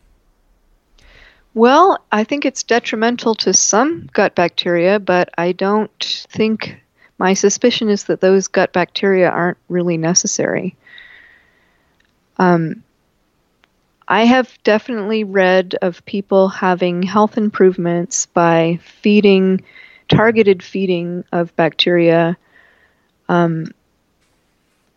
[1.55, 6.81] Well, I think it's detrimental to some gut bacteria, but I don't think
[7.19, 10.77] my suspicion is that those gut bacteria aren't really necessary.
[12.41, 12.83] Um,
[14.09, 19.63] I have definitely read of people having health improvements by feeding,
[20.09, 22.39] targeted feeding of bacteria,
[23.29, 23.67] um,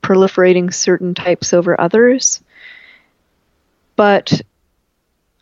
[0.01, 2.41] proliferating certain types over others.
[3.97, 4.41] But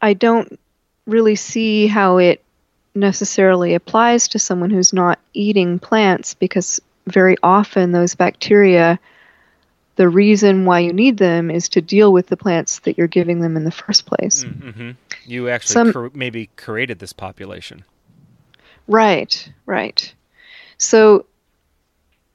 [0.02, 0.60] I don't
[1.06, 2.44] really see how it
[2.96, 9.00] necessarily applies to someone who's not eating plants because very often those bacteria
[10.02, 13.40] the reason why you need them is to deal with the plants that you're giving
[13.40, 14.44] them in the first place.
[14.44, 14.92] Mm-hmm.
[15.28, 17.86] You actually Some- cre- maybe created this population.
[18.88, 20.12] Right, right.
[20.80, 21.28] So,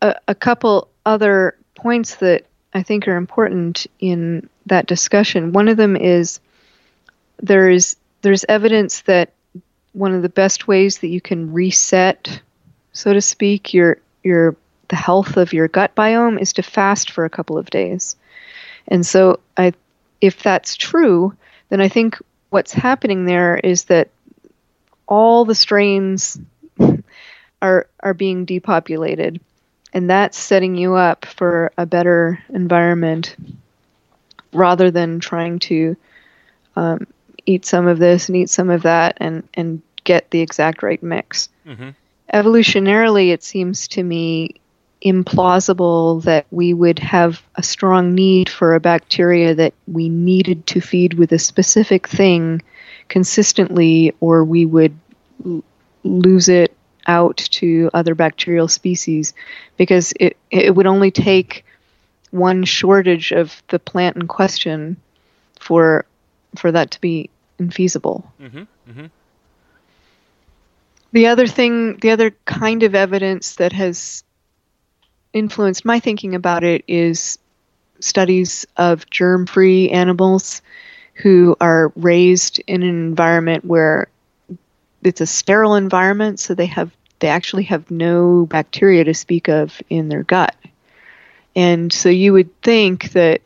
[0.01, 5.53] a, a couple other points that I think are important in that discussion.
[5.53, 6.39] One of them is
[7.43, 9.33] there's there's evidence that
[9.93, 12.41] one of the best ways that you can reset,
[12.93, 14.55] so to speak, your your
[14.89, 18.17] the health of your gut biome is to fast for a couple of days.
[18.89, 19.73] And so, I
[20.21, 21.35] if that's true,
[21.69, 22.19] then I think
[22.51, 24.09] what's happening there is that
[25.07, 26.39] all the strains
[27.63, 29.41] are are being depopulated
[29.93, 33.35] and that's setting you up for a better environment
[34.53, 35.97] rather than trying to
[36.77, 37.07] um,
[37.47, 41.03] eat some of this and eat some of that and and get the exact right
[41.03, 41.91] mix Mm-hmm.
[42.33, 44.55] evolutionarily it seems to me
[45.03, 50.81] implausible that we would have a strong need for a bacteria that we needed to
[50.81, 52.63] feed with a specific thing
[53.09, 54.97] consistently or we would
[55.45, 55.63] l-
[56.03, 56.75] lose it
[57.07, 59.33] out to other bacterial species
[59.77, 61.65] because it it would only take
[62.31, 64.97] one shortage of the plant in question
[65.61, 66.05] for
[66.57, 68.25] for that to be infeasible.
[68.41, 68.59] Mm-hmm.
[68.59, 69.07] Mm-hmm.
[71.13, 74.25] The other thing, the other kind of evidence that has
[75.37, 77.39] influenced my thinking about it is
[78.01, 80.63] studies of germ free animals
[81.15, 84.09] who are raised in an environment where
[85.03, 89.81] it's a sterile environment, so they have they actually have no bacteria to speak of
[89.89, 90.55] in their gut.
[91.55, 93.41] And so you would think that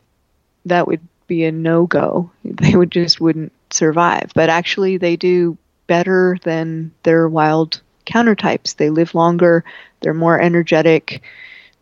[0.65, 2.31] that would be a no go.
[2.43, 4.31] They would just wouldn't survive.
[4.35, 5.57] But actually they do
[5.87, 8.73] better than their wild countertypes.
[8.73, 9.63] They live longer,
[10.01, 11.21] they're more energetic,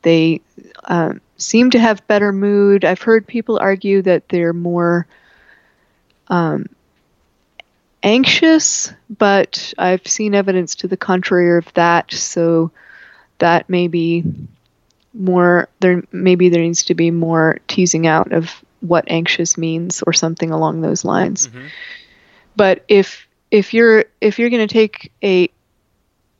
[0.02, 0.42] they
[0.86, 2.86] um, seem to have better mood.
[2.86, 5.08] I've heard people argue that they're more
[6.28, 6.68] um,
[8.04, 12.14] anxious, but I've seen evidence to the contrary of that.
[12.14, 12.72] So
[13.40, 14.24] that may be
[15.14, 16.04] more there.
[16.12, 20.82] Maybe there needs to be more teasing out of what anxious means, or something along
[20.82, 21.48] those lines.
[21.48, 21.68] Mm-hmm.
[22.56, 25.50] but if if you're if you're going to take a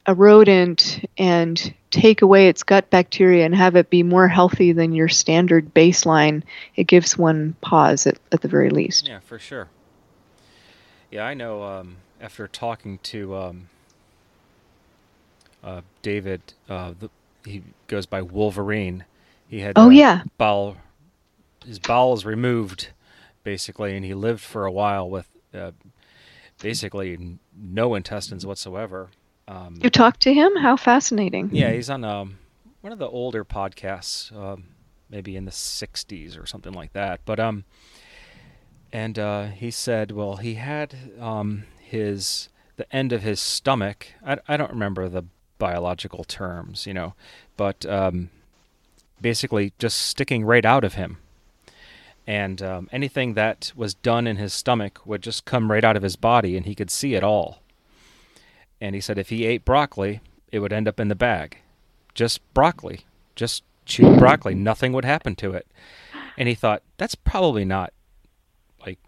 [0.10, 4.92] a rodent and take away its gut bacteria and have it be more healthy than
[4.92, 6.42] your standard baseline,
[6.76, 9.08] it gives one pause at, at the very least.
[9.08, 9.68] Yeah, for sure.
[11.12, 11.62] Yeah, I know.
[11.62, 13.70] Um, after talking to um,
[15.64, 17.12] uh, David, uh, the,
[17.46, 19.06] he goes by Wolverine.
[19.48, 20.24] He had Oh uh, yeah.
[20.40, 20.78] bowel,
[21.64, 22.90] his bowels removed,
[23.44, 25.74] basically, and he lived for a while with uh,
[26.60, 29.10] basically no intestines whatsoever.
[29.50, 30.56] Um, You talked to him?
[30.56, 31.50] How fascinating.
[31.52, 32.38] yeah, he's on um,
[32.82, 34.66] one of the older podcasts, um,
[35.10, 37.22] maybe in the '60s or something like that.
[37.26, 37.66] But um,
[38.94, 44.08] and uh, he said, well, he had um, his the end of his stomach.
[44.26, 45.24] I, I don't remember the
[45.58, 47.14] biological terms, you know,
[47.58, 48.30] but um,
[49.20, 51.18] basically just sticking right out of him.
[52.26, 56.04] And um, anything that was done in his stomach would just come right out of
[56.04, 57.62] his body, and he could see it all.
[58.82, 61.58] And he said if he ate broccoli, it would end up in the bag.
[62.14, 63.02] Just broccoli.
[63.36, 64.56] Just chewed broccoli.
[64.56, 65.68] Nothing would happen to it.
[66.38, 67.94] And he thought, that's probably not
[68.86, 69.00] like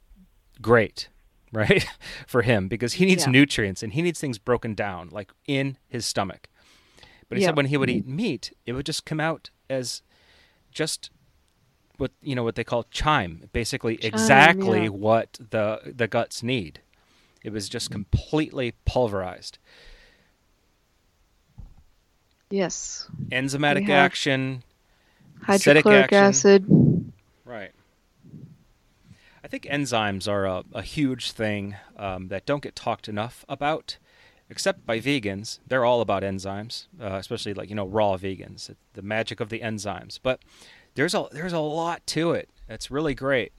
[0.62, 1.08] great,
[1.54, 1.86] right?
[2.28, 3.32] For him, because he needs Yeah.
[3.32, 6.48] nutrients and he needs things broken down, like in his stomach.
[7.30, 7.50] But he Yeah.
[7.50, 8.16] said when he would eat mm-hmm.
[8.16, 10.02] meat, it would just come out as
[10.72, 11.10] just
[11.98, 14.90] what you know what they call chyme, basically Chyme, exactly yeah.
[14.90, 16.82] what the the guts need.
[17.44, 19.58] It was just completely pulverized.
[22.50, 23.08] Yes.
[23.32, 24.64] Enzymatic action,
[25.42, 26.18] Hydrochloric action.
[26.18, 27.12] acid.
[27.46, 27.72] right.
[29.44, 33.98] I think enzymes are a, a huge thing um, that don't get talked enough about,
[34.50, 35.60] except by vegans.
[35.66, 38.74] They're all about enzymes, uh, especially like you know raw vegans.
[38.94, 40.42] The magic of the enzymes, but
[40.94, 42.50] there's a there's a lot to it.
[42.70, 43.52] It's really great.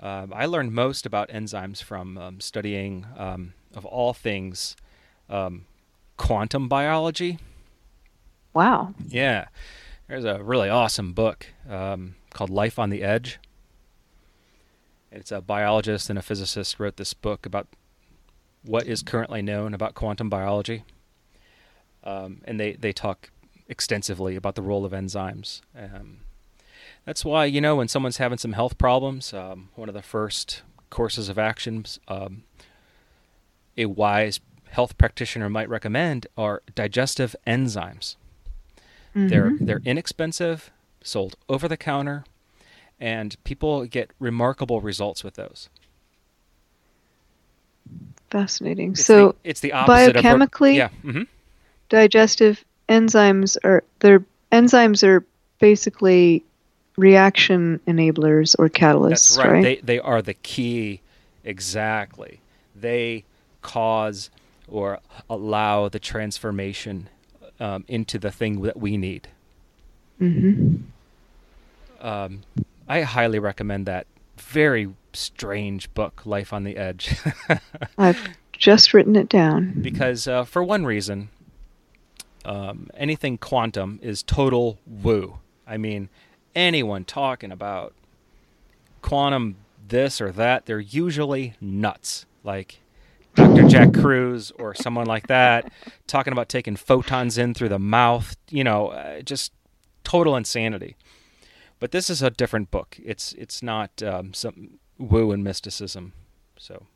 [0.00, 4.76] Um, I learned most about enzymes from um, studying, um, of all things,
[5.28, 5.66] um,
[6.16, 7.38] quantum biology.
[8.52, 8.94] Wow.
[9.08, 9.46] Yeah,
[10.08, 13.38] there's a really awesome book um, called Life on the Edge.
[15.10, 17.68] It's a biologist and a physicist wrote this book about
[18.64, 20.84] what is currently known about quantum biology,
[22.02, 23.30] um, and they they talk
[23.68, 25.60] extensively about the role of enzymes.
[27.04, 30.62] That's why you know when someone's having some health problems, um, one of the first
[30.90, 32.44] courses of actions um,
[33.76, 34.40] a wise
[34.70, 38.16] health practitioner might recommend are digestive enzymes.
[39.14, 39.66] They're Mhm.
[39.66, 40.70] they're inexpensive,
[41.02, 42.24] sold over the counter,
[42.98, 45.68] and people get remarkable results with those.
[48.30, 48.90] fascinating.
[48.92, 50.88] It's so the, it's the opposite biochemically- of yeah.
[51.02, 51.22] hmm
[51.90, 55.24] digestive enzymes are their enzymes are
[55.60, 56.42] basically
[56.96, 59.62] reaction enablers or catalysts, That's right.
[59.62, 61.00] They they are the key
[61.44, 62.40] exactly.
[62.74, 63.24] They
[63.62, 64.30] cause
[64.68, 67.08] or allow the transformation
[67.60, 69.28] um, into the thing that we need.
[70.20, 70.76] Mm-hmm.
[72.00, 72.42] Um,
[72.88, 74.06] I highly recommend that
[74.36, 77.16] very strange book, Life on the Edge.
[77.98, 78.20] I've
[78.52, 79.72] just written it down.
[79.80, 81.28] because uh, for one reason,
[82.44, 85.38] um, anything quantum is total woo.
[85.66, 86.08] I mean,
[86.54, 87.94] anyone talking about
[89.02, 89.56] quantum
[89.86, 92.26] this or that, they're usually nuts.
[92.42, 92.80] Like
[93.34, 93.66] Dr.
[93.68, 95.72] Jack Kruse or someone like that
[96.06, 98.36] talking about taking photons in through the mouth.
[98.50, 99.52] You know, uh, just
[100.04, 100.96] total insanity.
[101.80, 102.98] But this is a different book.
[103.02, 106.12] It's it's not um, some woo and mysticism.
[106.58, 106.86] So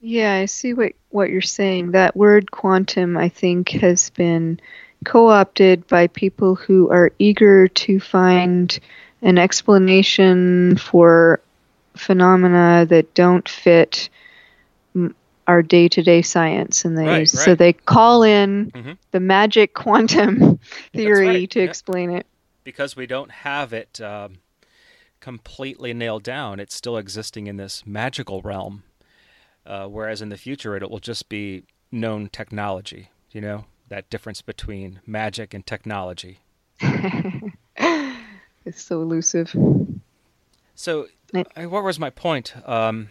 [0.00, 1.92] Yeah, I see what what you're saying.
[1.92, 4.60] That word quantum, I think, has been
[5.04, 8.78] co-opted by people who are eager to find
[9.22, 11.40] an explanation for
[11.96, 14.08] phenomena that don't fit
[15.46, 17.58] our day-to-day science, and they Right, so right.
[17.58, 18.98] they call in Mhm.
[19.12, 20.58] the magic quantum
[20.94, 21.64] theory right, to yeah.
[21.64, 22.26] explain it.
[22.64, 24.38] because we don't have it um,
[25.20, 28.82] completely nailed down, it's still existing in this magical realm.
[29.64, 33.10] Uh, whereas in the future, it will just be known technology.
[33.32, 36.38] You know that difference between magic and technology.
[36.80, 39.54] it's so elusive.
[40.74, 42.54] So, what was my point?
[42.68, 43.08] Um,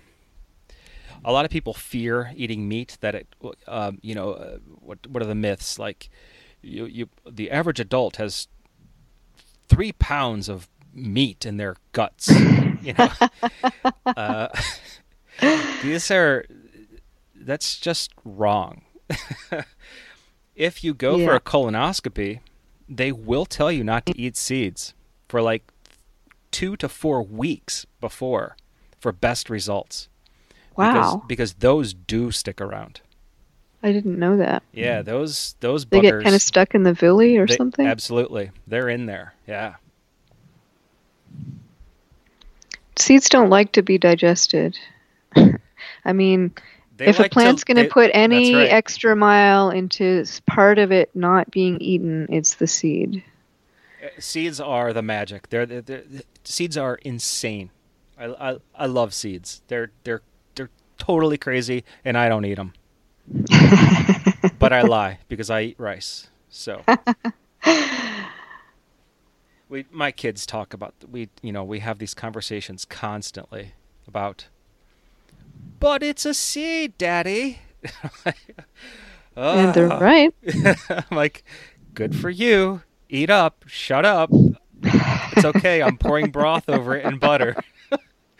[1.25, 2.97] a lot of people fear eating meat.
[3.01, 3.27] That it,
[3.67, 5.77] um, you know, uh, what what are the myths?
[5.77, 6.09] Like,
[6.61, 8.47] you, you, the average adult has
[9.67, 12.29] three pounds of meat in their guts.
[12.81, 13.09] you know,
[14.05, 14.47] uh,
[15.81, 16.45] these are
[17.35, 18.83] that's just wrong.
[20.57, 22.39] If you go for a colonoscopy,
[22.89, 24.93] they will tell you not to eat seeds
[25.29, 25.63] for like
[26.51, 28.57] two to four weeks before
[28.99, 30.09] for best results
[30.75, 30.93] Wow.
[30.93, 33.01] Because, because those do stick around.
[33.81, 34.61] I didn't know that.
[34.73, 36.01] Yeah, those those They buggers.
[36.19, 37.85] get kind of stuck in the villi or they- something.
[37.87, 39.33] Absolutely, they're in there.
[39.47, 39.75] Yeah.
[42.95, 44.77] Seeds don't like to be digested.
[46.05, 46.51] I mean,
[46.97, 48.69] They if like a plant's going to put any right.
[48.69, 53.23] extra mile into part of it not being eaten, it's the seed.
[54.03, 55.49] Uh, seeds are the magic.
[55.49, 56.03] They're, they're, they're
[56.43, 57.71] seeds are insane.
[58.17, 59.61] I, I I love seeds.
[59.67, 60.21] They're they're
[60.55, 62.73] they're totally crazy, and I don't eat them.
[64.59, 66.29] but I lie because I eat rice.
[66.49, 66.83] So
[69.69, 73.73] we my kids talk about we you know we have these conversations constantly
[74.07, 74.47] about.
[75.79, 77.59] But it's a seed, Daddy.
[79.35, 79.99] and they're Ah.
[79.99, 80.33] right.
[80.89, 81.43] I'm like,
[81.93, 82.81] good for you.
[83.09, 83.63] Eat up.
[83.67, 84.29] Shut up.
[84.83, 85.81] It's okay.
[85.81, 87.55] I'm pouring broth over it and butter.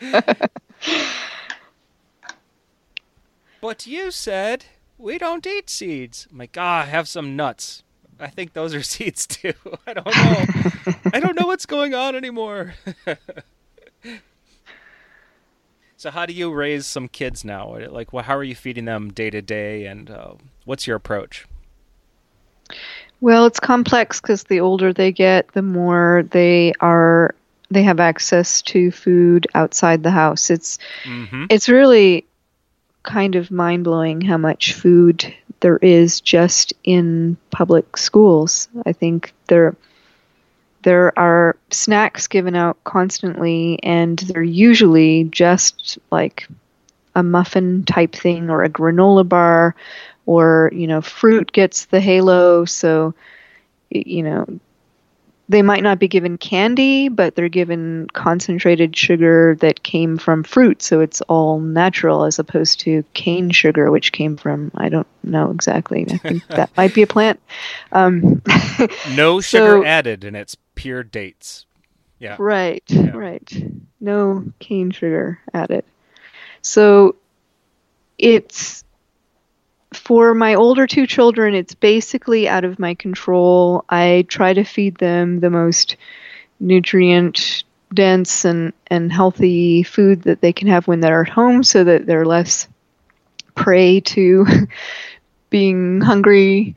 [3.60, 4.64] but you said
[4.96, 6.26] we don't eat seeds.
[6.30, 7.82] I'm like, ah, have some nuts.
[8.20, 9.54] I think those are seeds too.
[9.86, 10.92] I don't know.
[11.12, 12.74] I don't know what's going on anymore.
[15.98, 17.76] So, how do you raise some kids now?
[17.90, 20.34] Like, wh- how are you feeding them day to day, and uh,
[20.64, 21.44] what's your approach?
[23.20, 27.34] Well, it's complex because the older they get, the more they are
[27.70, 30.50] they have access to food outside the house.
[30.50, 31.46] It's Mm-hmm.
[31.50, 32.24] it's really
[33.02, 38.68] kind of mind blowing how much food there is just in public schools.
[38.86, 39.74] I think there
[40.82, 46.46] there are snacks given out constantly and they're usually just like
[47.14, 49.74] a muffin type thing or a granola bar
[50.26, 53.12] or you know fruit gets the halo so
[53.90, 54.46] you know
[55.50, 60.82] they might not be given candy, but they're given concentrated sugar that came from fruit,
[60.82, 65.50] so it's all natural as opposed to cane sugar, which came from I don't know
[65.50, 66.04] exactly.
[66.10, 67.40] I think that might be a plant.
[67.92, 68.42] Um,
[69.16, 71.66] No So- sugar added, and it's pure dates.
[72.20, 72.36] Yeah.
[72.38, 73.10] right, Yeah.
[73.10, 73.64] right.
[74.00, 75.84] No cane sugar added.
[76.62, 77.16] So
[78.16, 78.84] it's
[79.92, 83.84] for my older two children, it's basically out of my control.
[83.88, 85.96] I try to feed them the most
[86.60, 91.84] nutrient dense and, and healthy food that they can have when they're at home so
[91.84, 92.68] that they're less
[93.54, 94.46] prey to
[95.50, 96.76] being hungry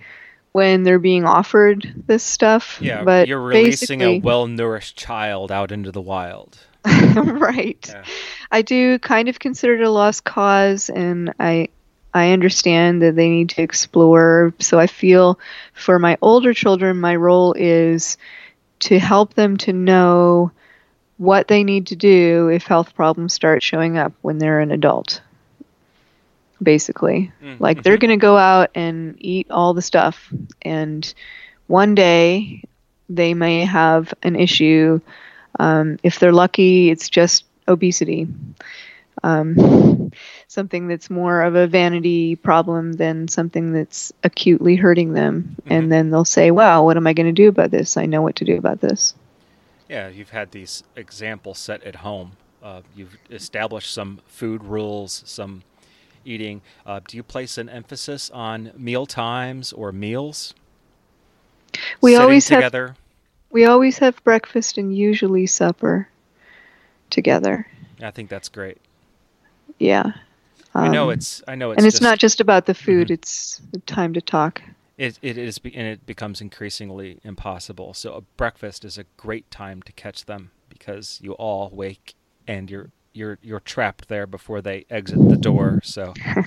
[0.52, 2.80] when they're being offered this stuff.
[2.82, 6.58] Yeah, but you're releasing a well-nourished child out into the wild.
[7.16, 7.86] right.
[7.88, 8.04] Yeah.
[8.52, 11.70] I do kind of consider it a lost cause, and I
[12.14, 14.54] I understand that they need to explore.
[14.60, 15.40] So I feel
[15.74, 18.18] for my older children, my role is
[18.80, 20.52] to help them to know
[21.18, 25.22] what they need to do if health problems start showing up when they're an adult.
[26.62, 30.32] Basically, Mm, like they're going to go out and eat all the stuff,
[30.62, 31.12] and
[31.68, 32.64] one day
[33.10, 35.00] they may have an issue.
[35.60, 38.28] Um, if they're lucky, it's just obesity.
[39.24, 40.12] Um,
[40.48, 45.56] something that's more of a vanity problem than something that's acutely hurting them.
[45.66, 45.72] Mhm.
[45.76, 47.98] And then they'll say, wow, what am I going to do about this?
[47.98, 49.14] I know what to do about this.
[49.90, 52.34] Yeah, you've had these examples set at home.
[52.64, 55.64] Uh, you've established some food rules, some
[56.26, 56.62] eating.
[56.86, 60.54] Uh, do you place an emphasis on meal times or meals?
[62.02, 62.96] We Sitting always have
[63.52, 66.08] we always have breakfast and usually supper
[67.10, 67.68] together.
[68.02, 68.78] I think that's great.
[69.78, 70.14] Yeah.
[70.74, 71.44] I know Um, it's.
[71.48, 71.78] I know it's.
[71.80, 73.12] and it's just, not just about the food, Mhm.
[73.12, 74.62] it's the time to talk.
[74.98, 77.94] It, it is, and it becomes increasingly impossible.
[77.94, 82.16] So a breakfast is a great time to catch them because you all wake
[82.48, 85.82] and you're you're you're trapped there before they exit the door.
[85.84, 86.14] So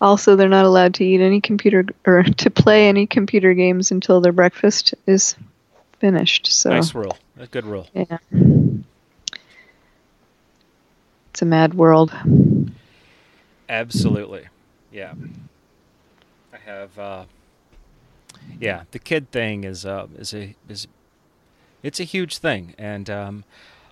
[0.00, 4.20] Also, they're not allowed to eat any computer or to play any computer games until
[4.20, 5.36] their breakfast is
[5.98, 6.48] finished.
[6.48, 7.88] So nice rule, a good rule.
[7.94, 8.18] yeah,
[11.30, 12.12] it's a mad world.
[13.68, 14.48] Absolutely,
[14.92, 15.14] yeah.
[16.52, 17.24] I have, uh,
[18.60, 18.82] yeah.
[18.90, 20.86] The kid thing is uh, is a is
[21.82, 23.44] it's a huge thing, and um,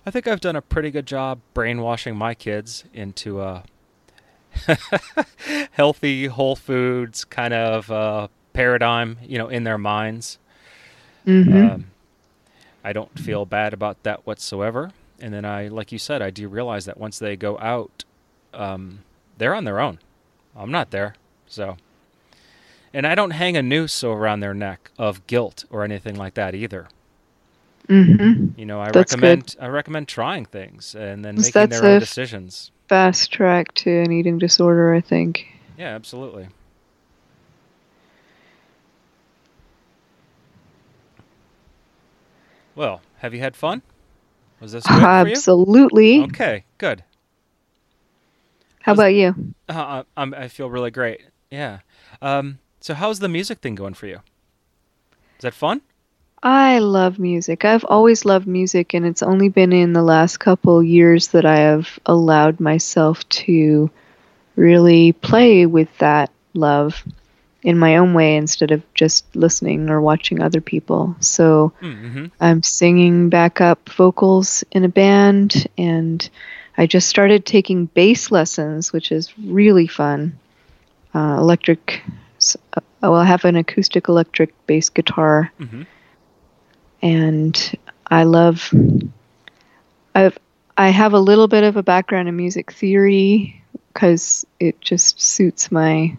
[0.05, 3.63] I think I've done a pretty good job brainwashing my kids into a
[5.71, 10.37] healthy, whole foods kind of uh, paradigm, you know, in their minds.
[11.25, 11.85] hmm Um,
[12.83, 14.91] I don't feel bad about that whatsoever.
[15.19, 18.03] And then I, like you said, I do realize that once they go out,
[18.53, 18.99] um,
[19.37, 19.99] they're on their own.
[20.55, 21.15] I'm not there,
[21.47, 21.77] so.
[22.93, 26.53] And I don't hang a noose around their neck of guilt or anything like that
[26.53, 26.89] either.
[27.89, 31.85] Hmm You know, I That's recommend I recommend trying things and then making that's their
[31.85, 32.71] own decisions.
[32.89, 35.45] fast track to an eating disorder, I think.
[35.77, 36.49] Yeah, absolutely.
[42.75, 43.81] Well, have you had fun?
[44.59, 46.15] Was this good Absolutely.
[46.15, 46.23] for you?
[46.25, 47.03] Okay, good.
[48.81, 49.53] How about you?
[49.69, 51.21] Uh, I'm, I feel really great.
[51.49, 51.79] Yeah.
[52.21, 54.17] Um, so, how's the music thing going for you?
[54.17, 55.81] Is that fun?
[56.43, 57.63] I love music.
[57.65, 61.57] I've always loved music, and it's only been in the last couple years that I
[61.57, 63.89] have allowed myself to
[64.55, 67.03] really play with that love
[67.63, 71.15] in my own way instead of just listening or watching other people.
[71.21, 72.25] So Mm-hmm.
[72.41, 76.29] I'm singing backup vocals in a band, and
[76.77, 80.37] I just started taking bass lessons, which is really fun.
[81.15, 82.03] Uh, electric,
[82.75, 85.83] uh, well, I have an acoustic electric bass guitar Mm-hmm.
[87.03, 87.77] And
[88.07, 88.73] I love.
[90.15, 90.37] I've
[90.77, 93.61] I have a little bit of a background in music theory
[93.93, 96.17] because it just suits my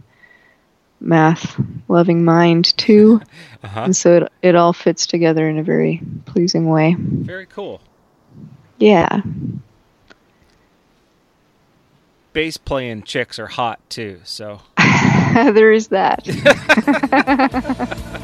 [1.00, 3.20] math loving mind too,
[3.64, 3.80] Uh-huh.
[3.84, 6.94] and so it it all fits together in a very pleasing way.
[6.98, 7.80] Very cool.
[8.78, 9.22] Yeah,
[12.32, 14.60] Bass playing chicks are hot too, so
[15.34, 16.20] there is that.